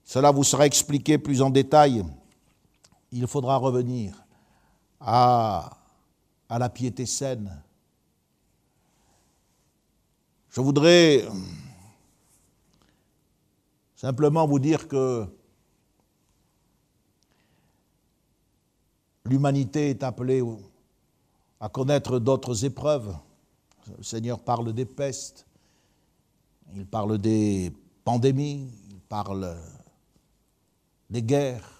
[0.03, 2.03] Cela vous sera expliqué plus en détail.
[3.11, 4.13] Il faudra revenir
[4.99, 5.77] à
[6.49, 7.61] la piété saine.
[10.49, 11.27] Je voudrais
[13.95, 15.27] simplement vous dire que
[19.25, 20.43] l'humanité est appelée
[21.59, 23.15] à connaître d'autres épreuves.
[23.97, 25.45] Le Seigneur parle des pestes,
[26.73, 27.71] il parle des
[28.03, 29.57] pandémies, il parle
[31.09, 31.78] des guerres.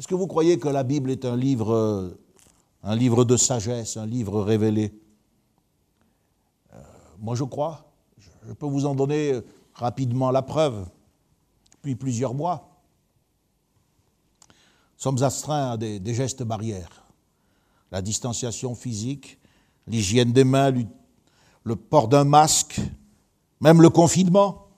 [0.00, 2.16] Est-ce que vous croyez que la Bible est un livre
[2.82, 4.98] un livre de sagesse, un livre révélé?
[6.72, 6.78] Euh,
[7.18, 7.84] moi, je crois.
[8.48, 10.86] Je peux vous en donner euh, rapidement la preuve.
[11.74, 12.80] Depuis plusieurs mois,
[14.48, 17.06] nous sommes astreints à des gestes barrières.
[17.92, 19.38] La distanciation physique,
[19.86, 20.72] l'hygiène des mains,
[21.62, 22.80] le port d'un masque,
[23.60, 24.68] même le confinement.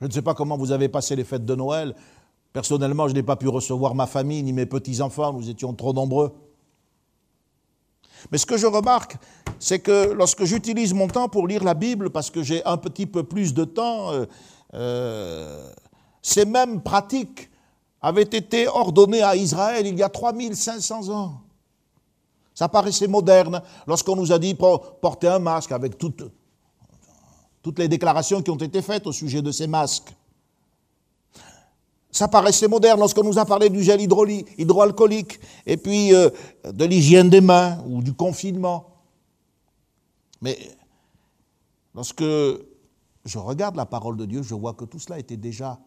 [0.00, 1.94] Je ne sais pas comment vous avez passé les fêtes de Noël.
[2.56, 6.32] Personnellement, je n'ai pas pu recevoir ma famille ni mes petits-enfants, nous étions trop nombreux.
[8.32, 9.18] Mais ce que je remarque,
[9.58, 13.04] c'est que lorsque j'utilise mon temps pour lire la Bible, parce que j'ai un petit
[13.04, 14.24] peu plus de temps, euh,
[14.72, 15.68] euh,
[16.22, 17.50] ces mêmes pratiques
[18.00, 21.42] avaient été ordonnées à Israël il y a 3500 ans.
[22.54, 26.24] Ça paraissait moderne lorsqu'on nous a dit porter un masque avec toutes,
[27.62, 30.15] toutes les déclarations qui ont été faites au sujet de ces masques.
[32.16, 36.30] Ça paraissait moderne lorsqu'on nous a parlé du gel hydroalcoolique et puis euh,
[36.64, 38.86] de l'hygiène des mains ou du confinement.
[40.40, 40.56] Mais
[41.94, 45.78] lorsque je regarde la parole de Dieu, je vois que tout cela était déjà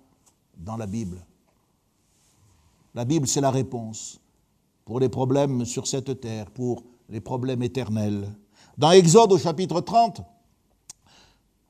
[0.55, 1.25] dans la Bible.
[2.93, 4.19] La Bible, c'est la réponse
[4.85, 8.29] pour les problèmes sur cette terre, pour les problèmes éternels.
[8.77, 10.21] Dans Exode au chapitre 30,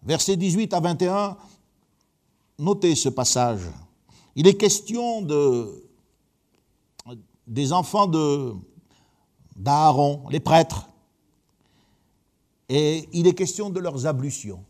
[0.03, 1.37] versets 18 à 21,
[2.57, 3.61] notez ce passage.
[4.39, 5.83] Il est question de,
[7.45, 8.07] des enfants
[9.57, 10.87] d'Aaron, les prêtres,
[12.69, 14.63] et il est question de leurs ablutions.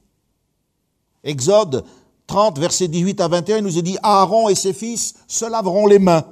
[1.23, 1.85] Exode
[2.25, 5.85] 30, verset 18 à 21, il nous est dit, Aaron et ses fils se laveront
[5.85, 6.25] les mains.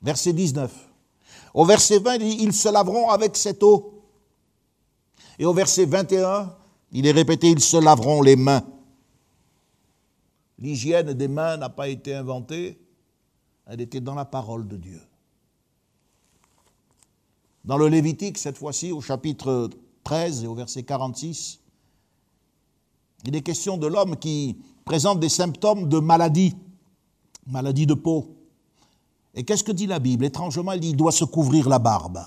[0.00, 0.72] Verset 19.
[1.52, 4.02] Au verset 20, il dit, ils se laveront avec cette eau.
[5.38, 6.56] Et au verset 21,
[6.92, 8.64] il est répété, ils se laveront les mains.
[10.58, 12.78] L'hygiène des mains n'a pas été inventée,
[13.66, 15.00] elle était dans la parole de Dieu.
[17.64, 19.70] Dans le Lévitique, cette fois-ci, au chapitre
[20.04, 21.60] 13 et au verset 46,
[23.26, 26.54] il est question de l'homme qui présente des symptômes de maladie,
[27.46, 28.36] maladie de peau.
[29.34, 30.26] Et qu'est-ce que dit la Bible?
[30.26, 32.20] Étrangement, il dit il doit se couvrir la barbe.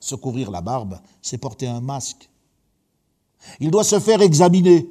[0.00, 2.28] se couvrir la barbe, c'est porter un masque.
[3.60, 4.88] Il doit se faire examiner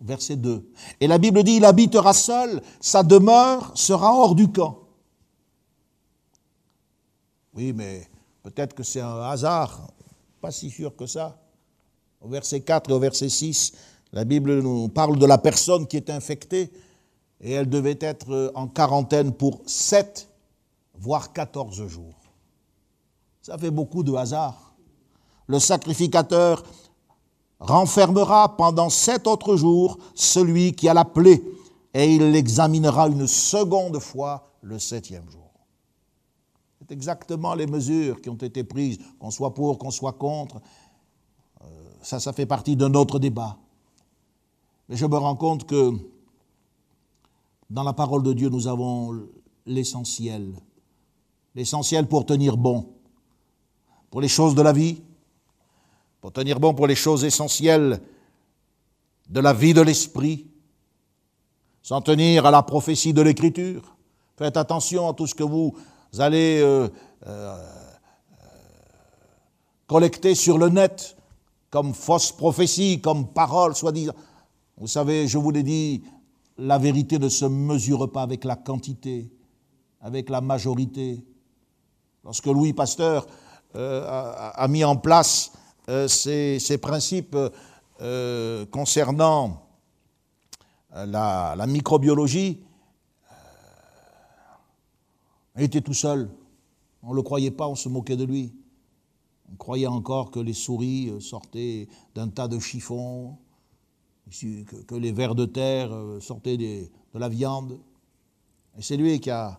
[0.00, 0.70] verset 2.
[1.00, 4.78] Et la Bible dit, il habitera seul, sa demeure sera hors du camp.
[7.54, 8.06] Oui, mais
[8.42, 9.88] peut-être que c'est un hasard,
[10.40, 11.40] pas si sûr que ça.
[12.20, 13.72] Au verset 4 et au verset 6,
[14.12, 16.70] la Bible nous parle de la personne qui est infectée
[17.40, 20.28] et elle devait être en quarantaine pour 7,
[20.94, 22.14] voire 14 jours.
[23.42, 24.74] Ça fait beaucoup de hasard.
[25.46, 26.62] Le sacrificateur
[27.60, 31.42] renfermera pendant sept autres jours celui qui a la plaie,
[31.94, 35.50] et il l'examinera une seconde fois le septième jour.
[36.78, 40.60] C'est exactement les mesures qui ont été prises, qu'on soit pour, qu'on soit contre.
[41.62, 41.66] Euh,
[42.02, 43.58] ça, ça fait partie d'un autre débat.
[44.88, 45.92] Mais je me rends compte que
[47.68, 49.28] dans la parole de Dieu, nous avons
[49.66, 50.54] l'essentiel.
[51.54, 52.94] L'essentiel pour tenir bon.
[54.10, 55.02] Pour les choses de la vie,
[56.20, 58.00] pour tenir bon pour les choses essentielles
[59.28, 60.46] de la vie de l'esprit,
[61.82, 63.96] s'en tenir à la prophétie de l'Écriture.
[64.36, 65.74] Faites attention à tout ce que vous
[66.18, 66.88] allez euh,
[67.26, 67.56] euh,
[69.86, 71.16] collecter sur le net
[71.70, 74.14] comme fausse prophétie, comme parole, soi-disant.
[74.78, 76.02] Vous savez, je vous l'ai dit,
[76.56, 79.30] la vérité ne se mesure pas avec la quantité,
[80.00, 81.24] avec la majorité.
[82.24, 83.26] Lorsque Louis Pasteur
[83.76, 84.04] euh,
[84.54, 85.52] a, mis en place
[85.88, 87.36] euh, ces, principes
[88.02, 89.62] euh, concernant
[90.94, 92.62] euh, la, microbiologie,
[95.56, 96.30] il était tout seul.
[97.02, 98.54] On ne le croyait pas, on se moquait de lui.
[99.50, 103.38] On croyait encore que les souris sortaient d'un tas de chiffons,
[104.30, 107.80] que, les vers de terre sortaient de la viande.
[108.76, 109.58] Et c'est lui qui a,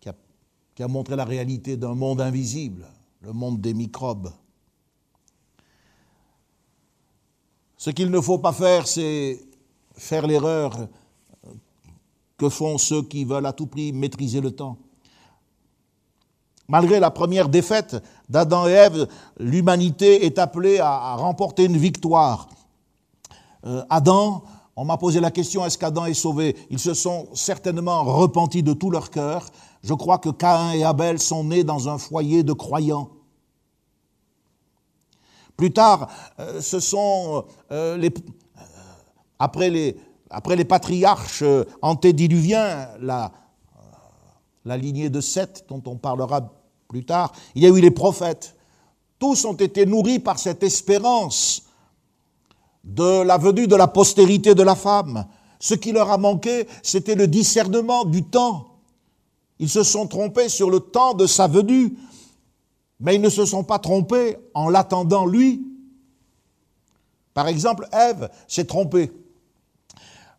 [0.00, 2.84] qui a montré la réalité d'un monde invisible,
[3.20, 4.32] le monde des microbes.
[7.82, 9.40] Ce qu'il ne faut pas faire, c'est
[9.96, 10.86] faire l'erreur
[12.38, 14.76] que font ceux qui veulent à tout prix maîtriser le temps.
[16.68, 17.96] Malgré la première défaite
[18.28, 22.48] d'Adam et Ève, l'humanité est appelée à remporter une victoire.
[23.66, 24.44] Euh, Adam,
[24.76, 26.54] on m'a posé la question, est-ce qu'Adam est sauvé?
[26.70, 29.48] Ils se sont certainement repentis de tout leur cœur.
[29.82, 33.10] Je crois que Caïn et Abel sont nés dans un foyer de croyants.
[35.56, 36.08] Plus tard,
[36.40, 38.10] euh, ce sont euh, euh,
[39.38, 39.96] après, les,
[40.30, 41.44] après les patriarches
[41.82, 43.32] antédiluviens, la,
[44.64, 46.52] la lignée de Seth, dont on parlera
[46.88, 48.56] plus tard, il y a eu les prophètes.
[49.18, 51.62] Tous ont été nourris par cette espérance
[52.84, 55.26] de la venue de la postérité de la femme.
[55.60, 58.66] Ce qui leur a manqué, c'était le discernement du temps.
[59.60, 61.96] Ils se sont trompés sur le temps de sa venue.
[63.02, 65.66] Mais ils ne se sont pas trompés en l'attendant lui.
[67.34, 69.10] Par exemple, Ève s'est trompée.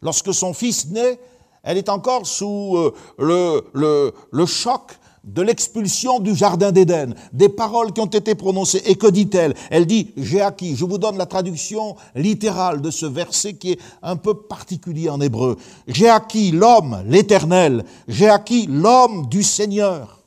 [0.01, 1.19] Lorsque son fils naît,
[1.63, 7.93] elle est encore sous euh, le, le, choc de l'expulsion du Jardin d'Éden, des paroles
[7.93, 8.81] qui ont été prononcées.
[8.85, 9.53] Et que dit-elle?
[9.69, 10.75] Elle dit, j'ai acquis.
[10.75, 15.19] Je vous donne la traduction littérale de ce verset qui est un peu particulier en
[15.21, 15.57] hébreu.
[15.87, 17.85] J'ai acquis l'homme, l'éternel.
[18.07, 20.19] J'ai acquis l'homme du Seigneur.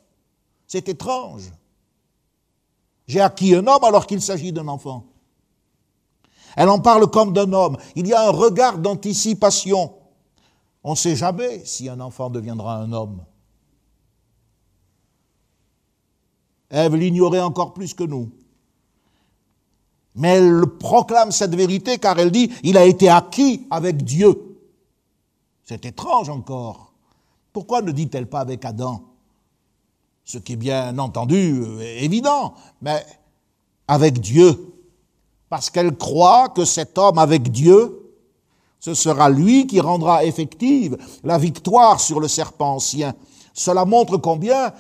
[0.67, 1.43] C'est étrange.
[3.07, 5.05] J'ai acquis un homme alors qu'il s'agit d'un enfant.
[6.57, 7.77] Elle en parle comme d'un homme.
[7.95, 9.95] Il y a un regard d'anticipation.
[10.83, 13.25] On ne sait jamais si un enfant deviendra un homme.
[16.71, 18.31] Ève l'ignorait encore plus que nous.
[20.15, 24.59] Mais elle proclame cette vérité car elle dit, il a été acquis avec Dieu.
[25.65, 26.93] C'est étrange encore.
[27.53, 29.03] Pourquoi ne dit-elle pas avec Adam?
[30.27, 33.07] Ce qui est bien entendu euh, évident, mais
[33.87, 34.75] avec Dieu.
[35.49, 38.13] Parce qu'elle croit que cet homme avec Dieu,
[38.81, 43.15] ce sera lui qui rendra effective la victoire sur le serpent ancien.
[43.55, 44.73] Cela montre combien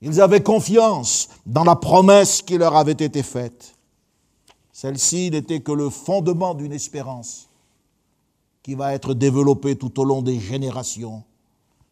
[0.00, 3.74] ils avaient confiance dans la promesse qui leur avait été faite.
[4.72, 7.48] Celle-ci n'était que le fondement d'une espérance
[8.62, 11.24] qui va être développée tout au long des générations.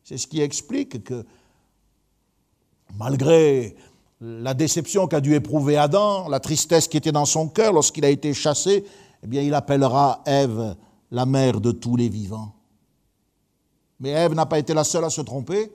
[0.04, 1.24] C'est ce qui explique que,
[2.98, 3.76] malgré
[4.20, 8.10] la déception qu'a dû éprouver Adam, la tristesse qui était dans son cœur lorsqu'il a
[8.10, 8.84] été chassé,
[9.22, 10.76] eh bien, il appellera Ève
[11.10, 12.54] la mère de tous les vivants.
[14.00, 15.70] Mais Ève n'a pas été la seule à se tromper.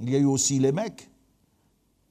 [0.00, 1.08] Il y a eu aussi les mecs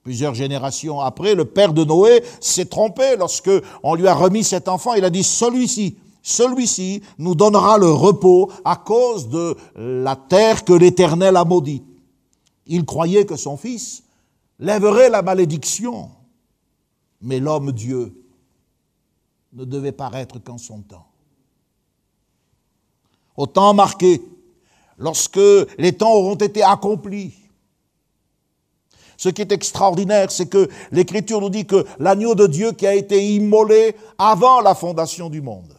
[0.07, 3.51] Plusieurs générations après, le père de Noé s'est trompé lorsque
[3.83, 4.93] on lui a remis cet enfant.
[4.93, 10.71] Il a dit celui-ci, celui-ci nous donnera le repos à cause de la terre que
[10.71, 11.83] l'Éternel a maudite.
[12.67, 14.03] Il croyait que son fils
[14.59, 16.11] lèverait la malédiction,
[17.21, 18.13] mais l'homme Dieu
[19.53, 21.07] ne devait paraître qu'en son temps.
[23.35, 24.21] Au temps marqué,
[24.97, 25.39] lorsque
[25.77, 27.33] les temps auront été accomplis,
[29.17, 32.93] ce qui est extraordinaire, c'est que l'Écriture nous dit que l'agneau de Dieu qui a
[32.93, 35.73] été immolé avant la fondation du monde.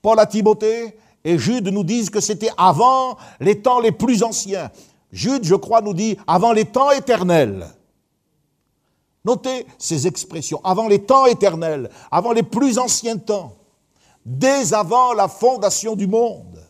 [0.00, 4.70] Paul à Timothée et Jude nous disent que c'était avant les temps les plus anciens.
[5.14, 7.68] Jude, je crois, nous dit avant les temps éternels.
[9.24, 13.56] Notez ces expressions, avant les temps éternels, avant les plus anciens temps,
[14.26, 16.60] dès avant la fondation du monde.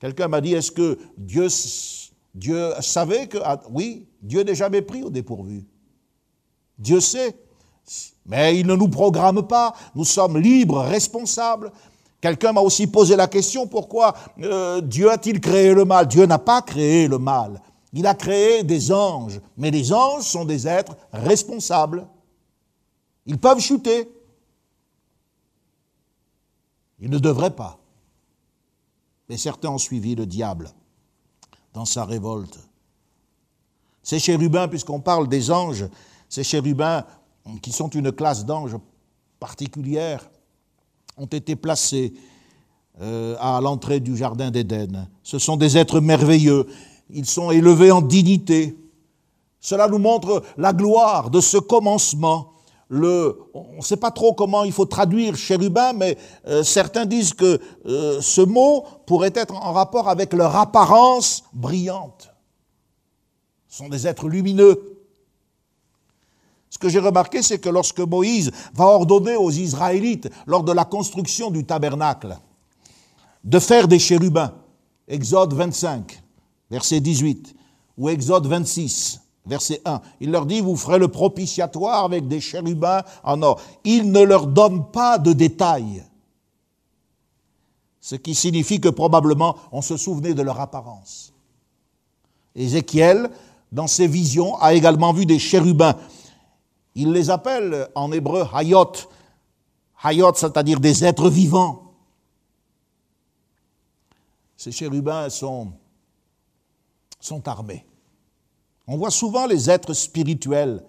[0.00, 1.48] Quelqu'un m'a dit, est-ce que Dieu
[2.34, 5.64] Dieu savait que, ah, oui, Dieu n'est jamais pris au dépourvu.
[6.76, 7.38] Dieu sait.
[8.26, 9.74] Mais il ne nous programme pas.
[9.94, 11.70] Nous sommes libres, responsables.
[12.24, 16.08] Quelqu'un m'a aussi posé la question, pourquoi euh, Dieu a-t-il créé le mal?
[16.08, 17.60] Dieu n'a pas créé le mal.
[17.92, 19.42] Il a créé des anges.
[19.58, 22.08] Mais les anges sont des êtres responsables.
[23.26, 24.10] Ils peuvent chuter.
[26.98, 27.78] Ils ne devraient pas.
[29.28, 30.70] Mais certains ont suivi le diable
[31.74, 32.58] dans sa révolte.
[34.02, 35.84] Ces chérubins, puisqu'on parle des anges,
[36.30, 37.04] ces chérubins
[37.60, 38.78] qui sont une classe d'anges
[39.38, 40.26] particulière,
[41.16, 42.14] ont été placés
[43.00, 45.08] euh, à l'entrée du Jardin d'Éden.
[45.22, 46.66] Ce sont des êtres merveilleux.
[47.10, 48.76] Ils sont élevés en dignité.
[49.60, 52.54] Cela nous montre la gloire de ce commencement
[52.90, 57.60] on ne sait pas trop comment il faut traduire chérubin, mais euh, certains disent que
[57.86, 62.30] euh, ce mot pourrait être en rapport avec leur apparence brillante.
[63.68, 64.93] Ce sont des êtres lumineux.
[66.74, 70.84] Ce que j'ai remarqué, c'est que lorsque Moïse va ordonner aux Israélites, lors de la
[70.84, 72.36] construction du tabernacle,
[73.44, 74.52] de faire des chérubins,
[75.06, 76.20] Exode 25,
[76.68, 77.54] verset 18,
[77.96, 80.00] ou Exode 26, verset 1.
[80.18, 83.60] Il leur dit, vous ferez le propitiatoire avec des chérubins en or.
[83.84, 86.02] Il ne leur donne pas de détails.
[88.00, 91.32] Ce qui signifie que probablement on se souvenait de leur apparence.
[92.56, 93.30] Ézéchiel,
[93.70, 95.94] dans ses visions, a également vu des chérubins.
[96.94, 98.92] Il les appelle en hébreu hayot.
[100.02, 101.94] Hayot, c'est-à-dire des êtres vivants.
[104.56, 105.72] Ces chérubins sont,
[107.20, 107.84] sont armés.
[108.86, 110.84] On voit souvent les êtres spirituels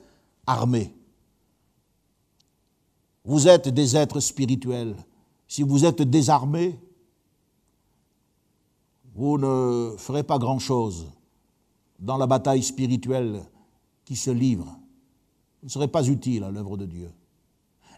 [0.45, 0.93] armés.
[3.23, 4.95] Vous êtes des êtres spirituels.
[5.47, 6.79] Si vous êtes désarmés,
[9.15, 11.09] vous ne ferez pas grand-chose
[11.99, 13.43] dans la bataille spirituelle
[14.03, 14.77] qui se livre.
[15.65, 17.09] Ne serez pas utile à l'œuvre de Dieu.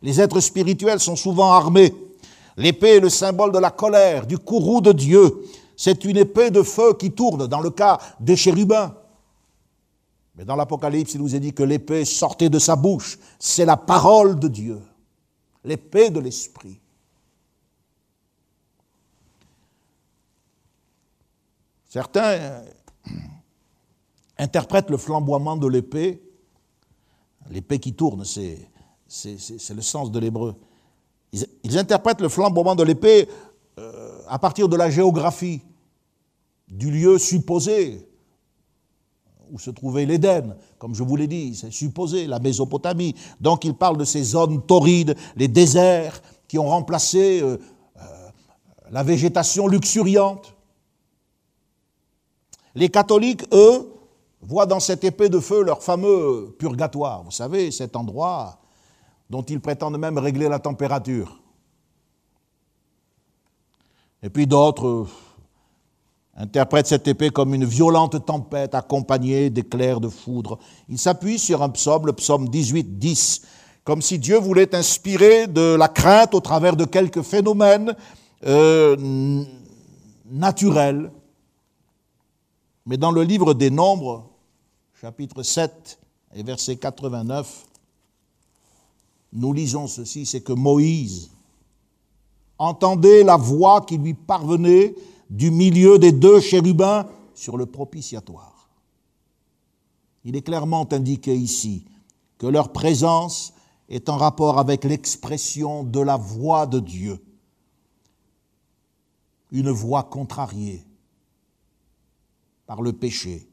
[0.02, 1.94] Les êtres spirituels sont souvent armés.
[2.56, 5.44] L'épée est le symbole de la colère, du courroux de Dieu.
[5.76, 8.96] C'est une épée de feu qui tourne dans le cas des chérubins.
[10.36, 13.20] Mais dans l'Apocalypse, il nous est dit que l'épée sortait de sa bouche.
[13.38, 14.82] C'est la parole de Dieu,
[15.66, 16.80] l'épée de l'Esprit.
[21.90, 22.62] Certains euh,
[24.38, 26.22] interprètent le flamboiement de l'épée,
[27.50, 28.58] l'épée qui tourne, c'est,
[29.76, 30.56] le sens de l'hébreu.
[31.64, 33.28] Ils, interprètent le flamboiement de l'épée
[33.80, 35.62] euh, à partir de la géographie,
[36.68, 38.08] du lieu supposé
[39.52, 43.16] où se trouvait l'Éden, comme je vous l'ai dit, c'est supposé, la Mésopotamie.
[43.40, 47.58] Donc ils parlent de ces zones torrides, les déserts qui ont remplacé euh,
[47.98, 48.30] euh,
[48.92, 50.54] la végétation luxuriante.
[52.76, 53.90] Les catholiques, eux,
[54.48, 57.24] voient dans cette épée de feu leur fameux purgatoire.
[57.24, 58.60] Vous savez, cet endroit
[59.30, 61.42] dont ils prétendent même régler la température.
[64.24, 65.08] Et puis d'autres
[66.38, 70.60] interprètent cette épée comme une violente tempête accompagnée d'éclairs de foudre.
[70.88, 73.42] Ils s'appuient sur un psaume, le psaume 18, 10,
[73.84, 77.96] comme si Dieu voulait inspirer de la crainte au travers de quelques phénomènes
[78.46, 79.44] euh,
[80.30, 81.12] naturels.
[82.86, 84.37] Mais dans le livre des Nombres,
[85.00, 86.00] chapitre 7
[86.34, 87.66] et verset 89,
[89.34, 91.30] nous lisons ceci, c'est que Moïse
[92.58, 94.96] entendait la voix qui lui parvenait
[95.30, 98.70] du milieu des deux chérubins sur le propitiatoire.
[100.24, 101.86] Il est clairement indiqué ici
[102.40, 103.54] que leur présence
[103.90, 107.24] est en rapport avec l'expression de la voix de Dieu,
[109.52, 110.84] une voix contrariée
[112.66, 113.48] par le péché,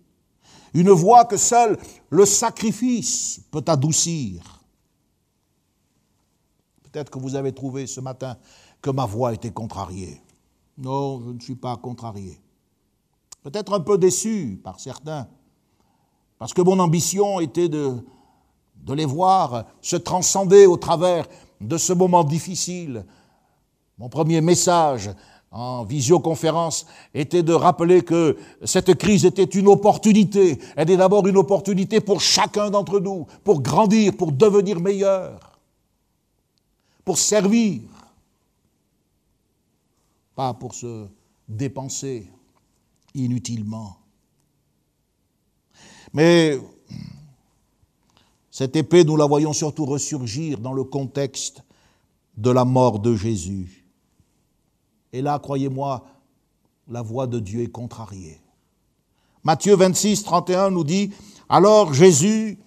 [0.75, 1.79] une voix que seul
[2.11, 4.61] le sacrifice peut adoucir.
[6.83, 8.37] Peut-être que vous avez trouvé ce matin
[8.83, 10.21] que ma voix était contrariée.
[10.77, 12.41] Non, je ne suis pas contrarié.
[13.43, 15.29] Peut-être un peu déçu par certains,
[16.39, 18.05] parce que mon ambition était de,
[18.77, 21.27] de les voir se transcender au travers
[21.61, 23.07] de ce moment difficile.
[23.99, 25.11] Mon premier message
[25.55, 26.85] en visioconférence
[27.15, 30.59] était de rappeler que cette crise était une opportunité.
[30.77, 35.59] Elle est d'abord une opportunité pour chacun d'entre nous, pour grandir, pour devenir meilleur,
[37.05, 37.81] pour servir
[40.35, 41.07] pas pour se
[41.49, 42.29] dépenser
[43.15, 43.97] inutilement.
[46.13, 46.59] Mais
[48.51, 51.63] cette épée, nous la voyons surtout ressurgir dans le contexte
[52.37, 53.84] de la mort de Jésus.
[55.15, 56.05] Et là, croyez-moi,
[56.89, 58.41] la voix de Dieu est contrariée.
[59.45, 61.13] Matthieu 26, 31 nous dit,
[61.49, 62.59] Alors Jésus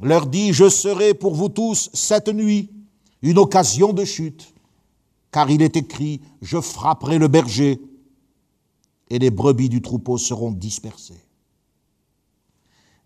[0.00, 2.70] leur dit, Je serai pour vous tous cette nuit
[3.20, 4.54] une occasion de chute
[5.32, 7.80] car il est écrit, je frapperai le berger,
[9.08, 11.22] et les brebis du troupeau seront dispersées.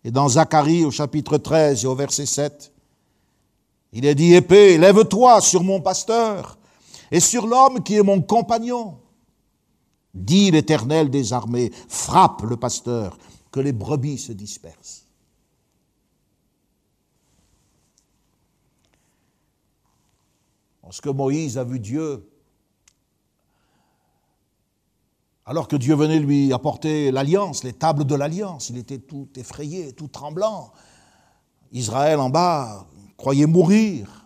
[0.04, 2.72] Et dans Zacharie au chapitre 13 et au verset 7,
[3.92, 6.58] il est dit, épée, lève-toi sur mon pasteur
[7.14, 8.98] et sur l'homme qui est mon compagnon.
[10.14, 13.16] Dit l'Éternel des armées, frappe le pasteur,
[13.52, 15.06] que les brebis se dispersent.
[20.82, 22.28] Lorsque Moïse a vu Dieu,
[25.46, 29.92] alors que Dieu venait lui apporter l'alliance, les tables de l'alliance, il était tout effrayé,
[29.92, 30.72] tout tremblant.
[31.70, 34.23] Israël en bas croyait mourir.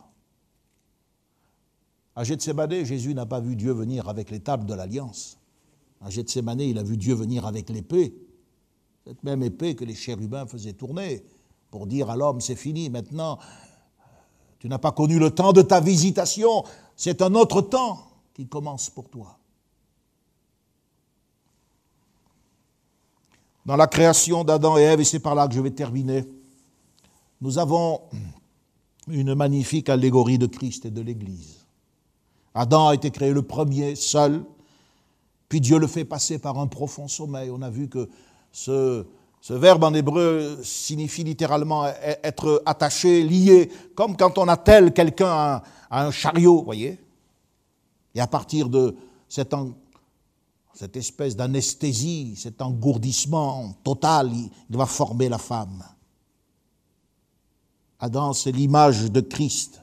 [2.18, 5.38] À Gethsemane, Jésus n'a pas vu Dieu venir avec les de l'alliance.
[6.00, 8.12] À Gethsemane, il a vu Dieu venir avec l'épée.
[9.06, 11.24] Cette même épée que les chérubins faisaient tourner
[11.70, 13.38] pour dire à l'homme, c'est fini, maintenant
[14.58, 16.64] tu n'as pas connu le temps de ta visitation.
[16.96, 19.38] C'est un autre temps qui commence pour toi.
[23.64, 26.24] Dans la création d'Adam et Ève, et c'est par là que je vais terminer,
[27.40, 28.00] nous avons
[29.06, 31.57] une magnifique allégorie de Christ et de l'Église.
[32.54, 34.44] Adam a été créé le premier, seul,
[35.48, 37.50] puis Dieu le fait passer par un profond sommeil.
[37.50, 38.08] On a vu que
[38.52, 39.04] ce,
[39.48, 41.86] verbe en hébreu signifie littéralement
[42.22, 46.98] être attaché, lié, comme quand on attelle quelqu'un à, un chariot, voyez.
[48.14, 48.94] Et à partir de
[49.28, 55.82] cette espèce d'anesthésie, cet engourdissement total, il va former la femme.
[58.00, 59.82] Adam, c'est l'image de Christ,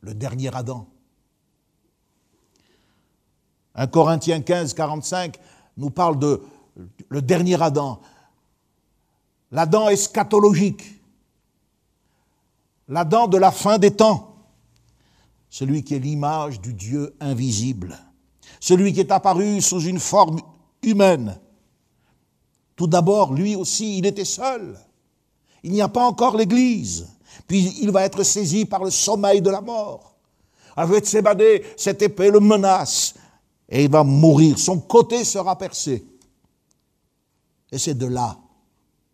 [0.00, 0.86] le dernier Adam.
[3.74, 5.38] 1 Corinthiens 15, 45
[5.76, 6.42] nous parle de
[7.08, 8.00] le dernier Adam
[9.54, 11.00] la dent eschatologique,
[12.88, 14.34] la dent de la fin des temps,
[15.48, 17.96] celui qui est l'image du Dieu invisible,
[18.58, 20.40] celui qui est apparu sous une forme
[20.82, 21.38] humaine.
[22.74, 24.76] Tout d'abord, lui aussi, il était seul.
[25.62, 27.08] Il n'y a pas encore l'Église.
[27.46, 30.16] Puis il va être saisi par le sommeil de la mort.
[30.76, 33.14] Avec Sébadé, cette épée le menace
[33.68, 34.58] et il va mourir.
[34.58, 36.04] Son côté sera percé.
[37.70, 38.38] Et c'est de là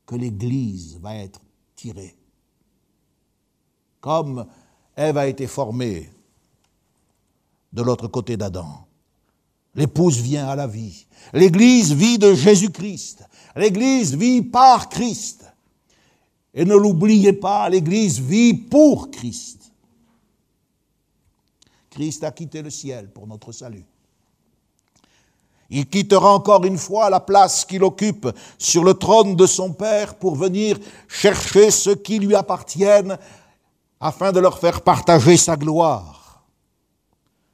[0.06, 1.40] que l'Église va être
[1.74, 2.16] tirée.
[4.00, 4.46] Comme
[4.96, 6.10] Ève a été formée
[7.72, 8.86] de l'autre côté d'Adam.
[9.74, 11.06] L'épouse vient à la vie.
[11.32, 13.24] L'Église vit de Jésus-Christ.
[13.54, 15.44] L'Église vit par Christ.
[16.52, 19.72] Et ne l'oubliez pas, l'Église vit pour Christ.
[21.90, 23.84] Christ a quitté le ciel pour notre salut.
[25.70, 30.16] Il quittera encore une fois la place qu'il occupe sur le trône de son Père
[30.16, 33.16] pour venir chercher ceux qui lui appartiennent
[34.00, 36.42] afin de leur faire partager sa gloire.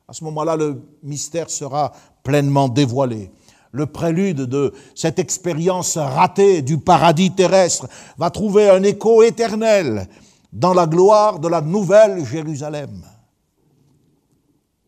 [0.09, 1.93] À ce moment-là, le mystère sera
[2.23, 3.31] pleinement dévoilé.
[3.73, 7.87] Le prélude de cette expérience ratée du paradis terrestre
[8.17, 10.09] va trouver un écho éternel
[10.53, 13.03] dans la gloire de la nouvelle Jérusalem.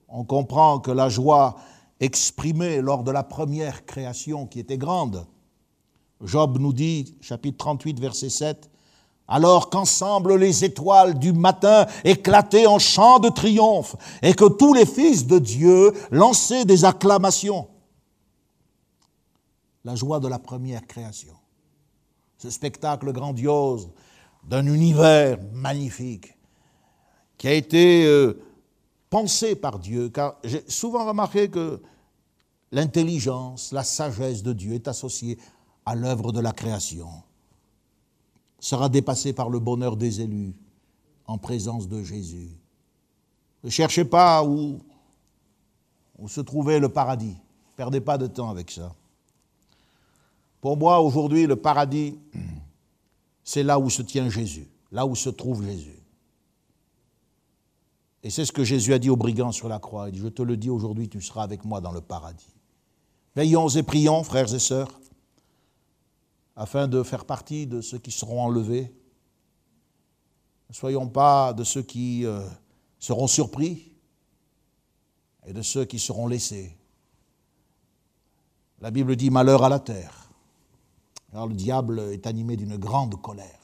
[0.08, 1.56] On comprend que la joie
[2.00, 5.26] exprimée lors de la première création qui était grande,
[6.22, 8.70] Job nous dit, chapitre 38, verset 7,
[9.28, 14.86] alors qu'ensemble les étoiles du matin éclataient en chants de triomphe et que tous les
[14.86, 17.68] fils de Dieu lançaient des acclamations.
[19.84, 21.34] La joie de la première création.
[22.38, 23.90] Ce spectacle grandiose
[24.44, 26.34] d'un univers magnifique
[27.36, 28.06] qui a été
[29.08, 31.80] euh, pensé par Dieu, car j'ai souvent remarqué que
[32.72, 35.38] l'intelligence, la sagesse de Dieu est associée
[35.86, 37.08] à l'œuvre de la création
[38.60, 40.54] sera dépassé par le bonheur des élus
[41.26, 42.50] en présence de Jésus.
[43.62, 44.80] Ne cherchez pas où,
[46.18, 47.36] où se trouvait le paradis.
[47.76, 48.94] Perdez pas de temps avec ça.
[50.60, 52.18] Pour moi, aujourd'hui, le paradis,
[53.44, 55.97] c'est là où se tient Jésus, là où se trouve Jésus.
[58.22, 60.08] Et c'est ce que Jésus a dit aux brigands sur la croix.
[60.08, 62.54] Il dit, je te le dis aujourd'hui, tu seras avec moi dans le paradis.
[63.36, 65.00] Veillons et prions, frères et sœurs,
[66.56, 68.92] afin de faire partie de ceux qui seront enlevés.
[70.68, 72.46] Ne soyons pas de ceux qui euh,
[72.98, 73.92] seront surpris
[75.46, 76.76] et de ceux qui seront laissés.
[78.80, 80.28] La Bible dit malheur à la terre.
[81.32, 83.60] Alors le diable est animé d'une grande colère,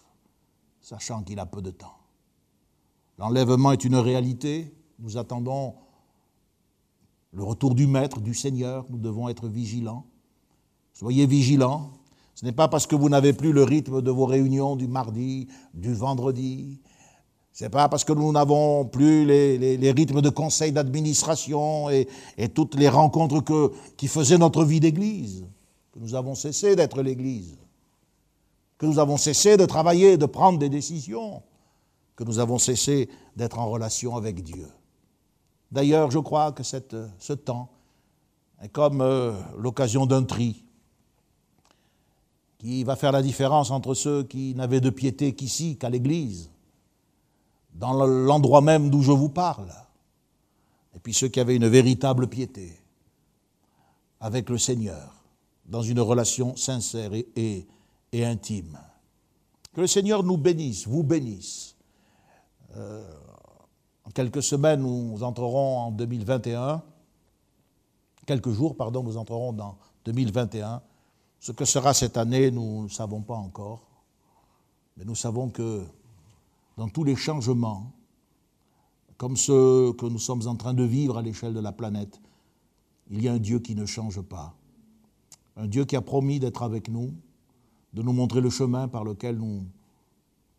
[0.80, 2.03] sachant qu'il a peu de temps.
[3.18, 4.74] L'enlèvement est une réalité.
[4.98, 5.74] Nous attendons
[7.32, 8.86] le retour du Maître, du Seigneur.
[8.90, 10.06] Nous devons être vigilants.
[10.92, 11.92] Soyez vigilants.
[12.34, 15.48] Ce n'est pas parce que vous n'avez plus le rythme de vos réunions du mardi,
[15.72, 16.80] du vendredi.
[17.52, 22.08] Ce n'est pas parce que nous n'avons plus les, rythmes de conseil d'administration et,
[22.52, 25.46] toutes les rencontres qui faisaient notre vie d'Église
[25.94, 27.56] que nous avons cessé d'être l'Église,
[28.78, 31.40] que nous avons cessé de travailler, de prendre des décisions,
[32.16, 34.68] que nous avons cessé d'être en relation avec Dieu.
[35.72, 37.70] D'ailleurs, je crois que cette, ce temps
[38.62, 40.64] est comme euh, l'occasion d'un tri
[42.58, 46.50] qui va faire la différence entre ceux qui n'avaient de piété qu'ici, qu'à l'Église,
[47.74, 49.72] dans l'endroit même d'où je vous parle,
[50.94, 52.80] et puis ceux qui avaient une véritable piété
[54.20, 55.12] avec le Seigneur,
[55.66, 57.66] dans une relation sincère et,
[58.12, 58.78] et, intime.
[59.74, 61.73] Que le Seigneur nous bénisse, vous bénisse.
[62.76, 63.02] Euh,
[64.04, 66.82] en quelques semaines, nous entrerons en 2021.
[68.26, 70.82] Quelques jours, pardon, nous entrerons dans 2021.
[71.40, 73.82] Ce que sera cette année, nous ne savons pas encore,
[74.96, 75.84] mais nous savons que
[76.76, 77.92] dans tous les changements,
[79.18, 82.20] comme ceux que nous sommes en train de vivre à l'échelle de la planète,
[83.10, 84.54] il y a un Dieu qui ne change pas.
[85.56, 87.12] Un Dieu qui a promis d'être avec nous,
[87.92, 89.64] de nous montrer le chemin par lequel nous,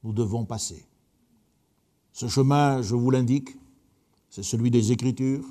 [0.03, 0.85] nous devons passer.
[2.15, 3.49] Ce chemin, je vous l'indique,
[4.29, 5.43] c'est celui des Écritures.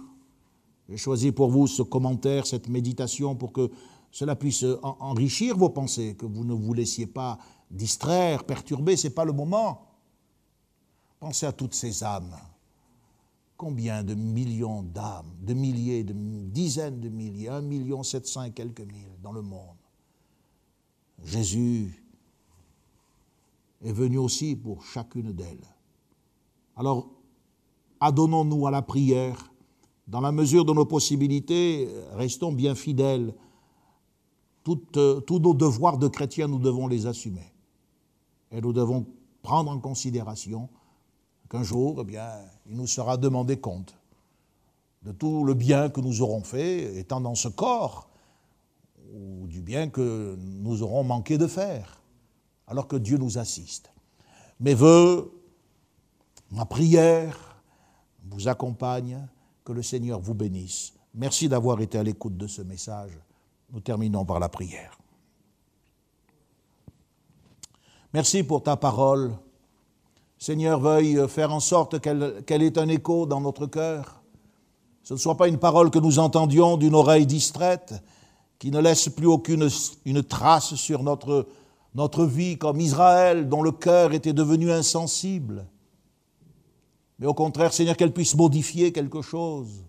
[0.89, 3.71] J'ai choisi pour vous ce commentaire, cette méditation, pour que
[4.11, 7.39] cela puisse enrichir vos pensées, que vous ne vous laissiez pas
[7.71, 9.83] distraire, perturber, ce n'est pas le moment.
[11.21, 12.35] Pensez à toutes ces âmes.
[13.59, 18.53] Combien de millions d'âmes, de milliers, de dizaines de milliers, un million sept cent et
[18.53, 19.77] quelques mille dans le monde.
[21.25, 22.03] Jésus
[23.85, 25.74] est venu aussi pour chacune d'elles.
[26.77, 27.09] Alors,
[28.01, 29.53] adonnons-nous à la prière.
[30.07, 33.35] Dans la mesure de nos possibilités, restons bien fidèles
[34.97, 37.53] euh, tous nos devoirs de chrétiens, nous devons les assumer.
[38.51, 39.07] Et nous devons
[39.43, 40.69] prendre en considération
[41.51, 42.29] qu'un jour, eh bien,
[42.69, 43.95] il nous sera demandé compte
[45.03, 48.09] de tout le bien que nous aurons fait, étant dans ce corps,
[49.13, 52.01] ou du bien que nous aurons manqué de faire,
[52.67, 53.93] alors que Dieu nous assiste.
[54.61, 55.34] Mes voeux,
[56.55, 57.37] ma prière
[58.31, 59.27] vous accompagne,
[59.65, 60.93] que le Seigneur vous bénisse.
[61.15, 63.19] Merci d'avoir été à l'écoute de ce message.
[63.73, 64.99] Nous terminons par la prière.
[68.13, 69.35] Merci pour ta parole.
[70.39, 74.23] Seigneur, veuille faire en sorte qu'elle ait un écho dans notre cœur.
[75.03, 77.95] Ce ne soit pas une parole que nous entendions d'une oreille distraite,
[78.59, 79.69] qui ne laisse plus aucune
[80.05, 81.49] une trace sur notre,
[81.95, 85.67] notre vie, comme Israël, dont le cœur était devenu insensible.
[87.19, 89.85] Mais au contraire, Seigneur, qu'elle puisse modifier quelque chose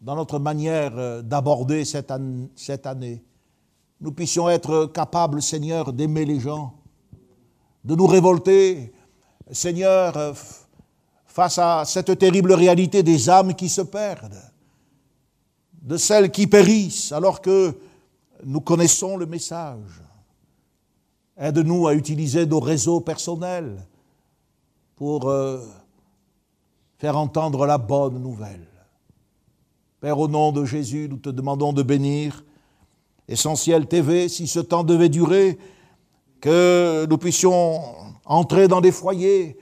[0.00, 2.10] dans notre manière euh, d'aborder cette
[2.86, 3.22] année.
[4.00, 6.74] Nous puissions être capables, Seigneur, d'aimer les gens,
[7.84, 8.92] de nous révolter,
[9.50, 10.32] Seigneur, euh,
[11.26, 14.42] face à cette terrible réalité des âmes qui se perdent,
[15.82, 17.74] de celles qui périssent alors que
[18.44, 20.02] nous connaissons le message.
[21.36, 23.86] Aide-nous à utiliser nos réseaux personnels
[24.96, 25.64] pour euh,
[26.98, 28.66] faire entendre la bonne nouvelle.
[30.00, 32.44] Père, au nom de Jésus, nous te demandons de bénir
[33.28, 35.58] Essentiel TV, si ce temps devait durer,
[36.40, 37.80] que nous puissions
[38.24, 39.58] entrer dans des foyers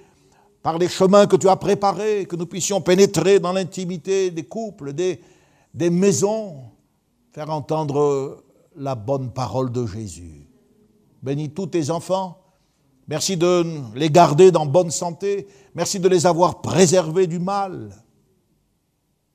[0.62, 4.92] par les chemins que tu as préparés, que nous puissions pénétrer dans l'intimité des couples,
[4.92, 5.20] des,
[5.74, 6.56] des maisons,
[7.32, 8.44] faire entendre
[8.76, 10.46] la bonne parole de Jésus.
[11.22, 12.38] Bénis tous tes enfants.
[13.08, 15.46] Merci de les garder dans bonne santé.
[15.74, 17.90] Merci de les avoir préservés du mal.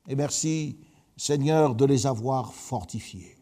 [0.08, 0.78] Et merci,
[1.16, 3.36] Seigneur, de les avoir fortifiés.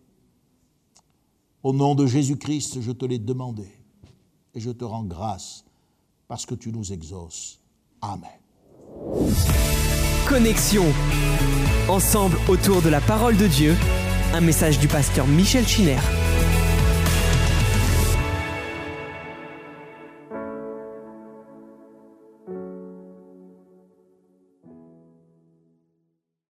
[1.63, 3.69] Au nom de Jésus-Christ, je te l'ai demandé
[4.55, 5.65] et je te rends grâce
[6.29, 7.61] parce que tu nous exauces.
[8.01, 8.31] Amen.
[10.29, 10.85] Connexion.
[11.89, 13.77] Ensemble autour de la parole de Dieu,
[14.33, 15.99] un message du pasteur Michel Chiner.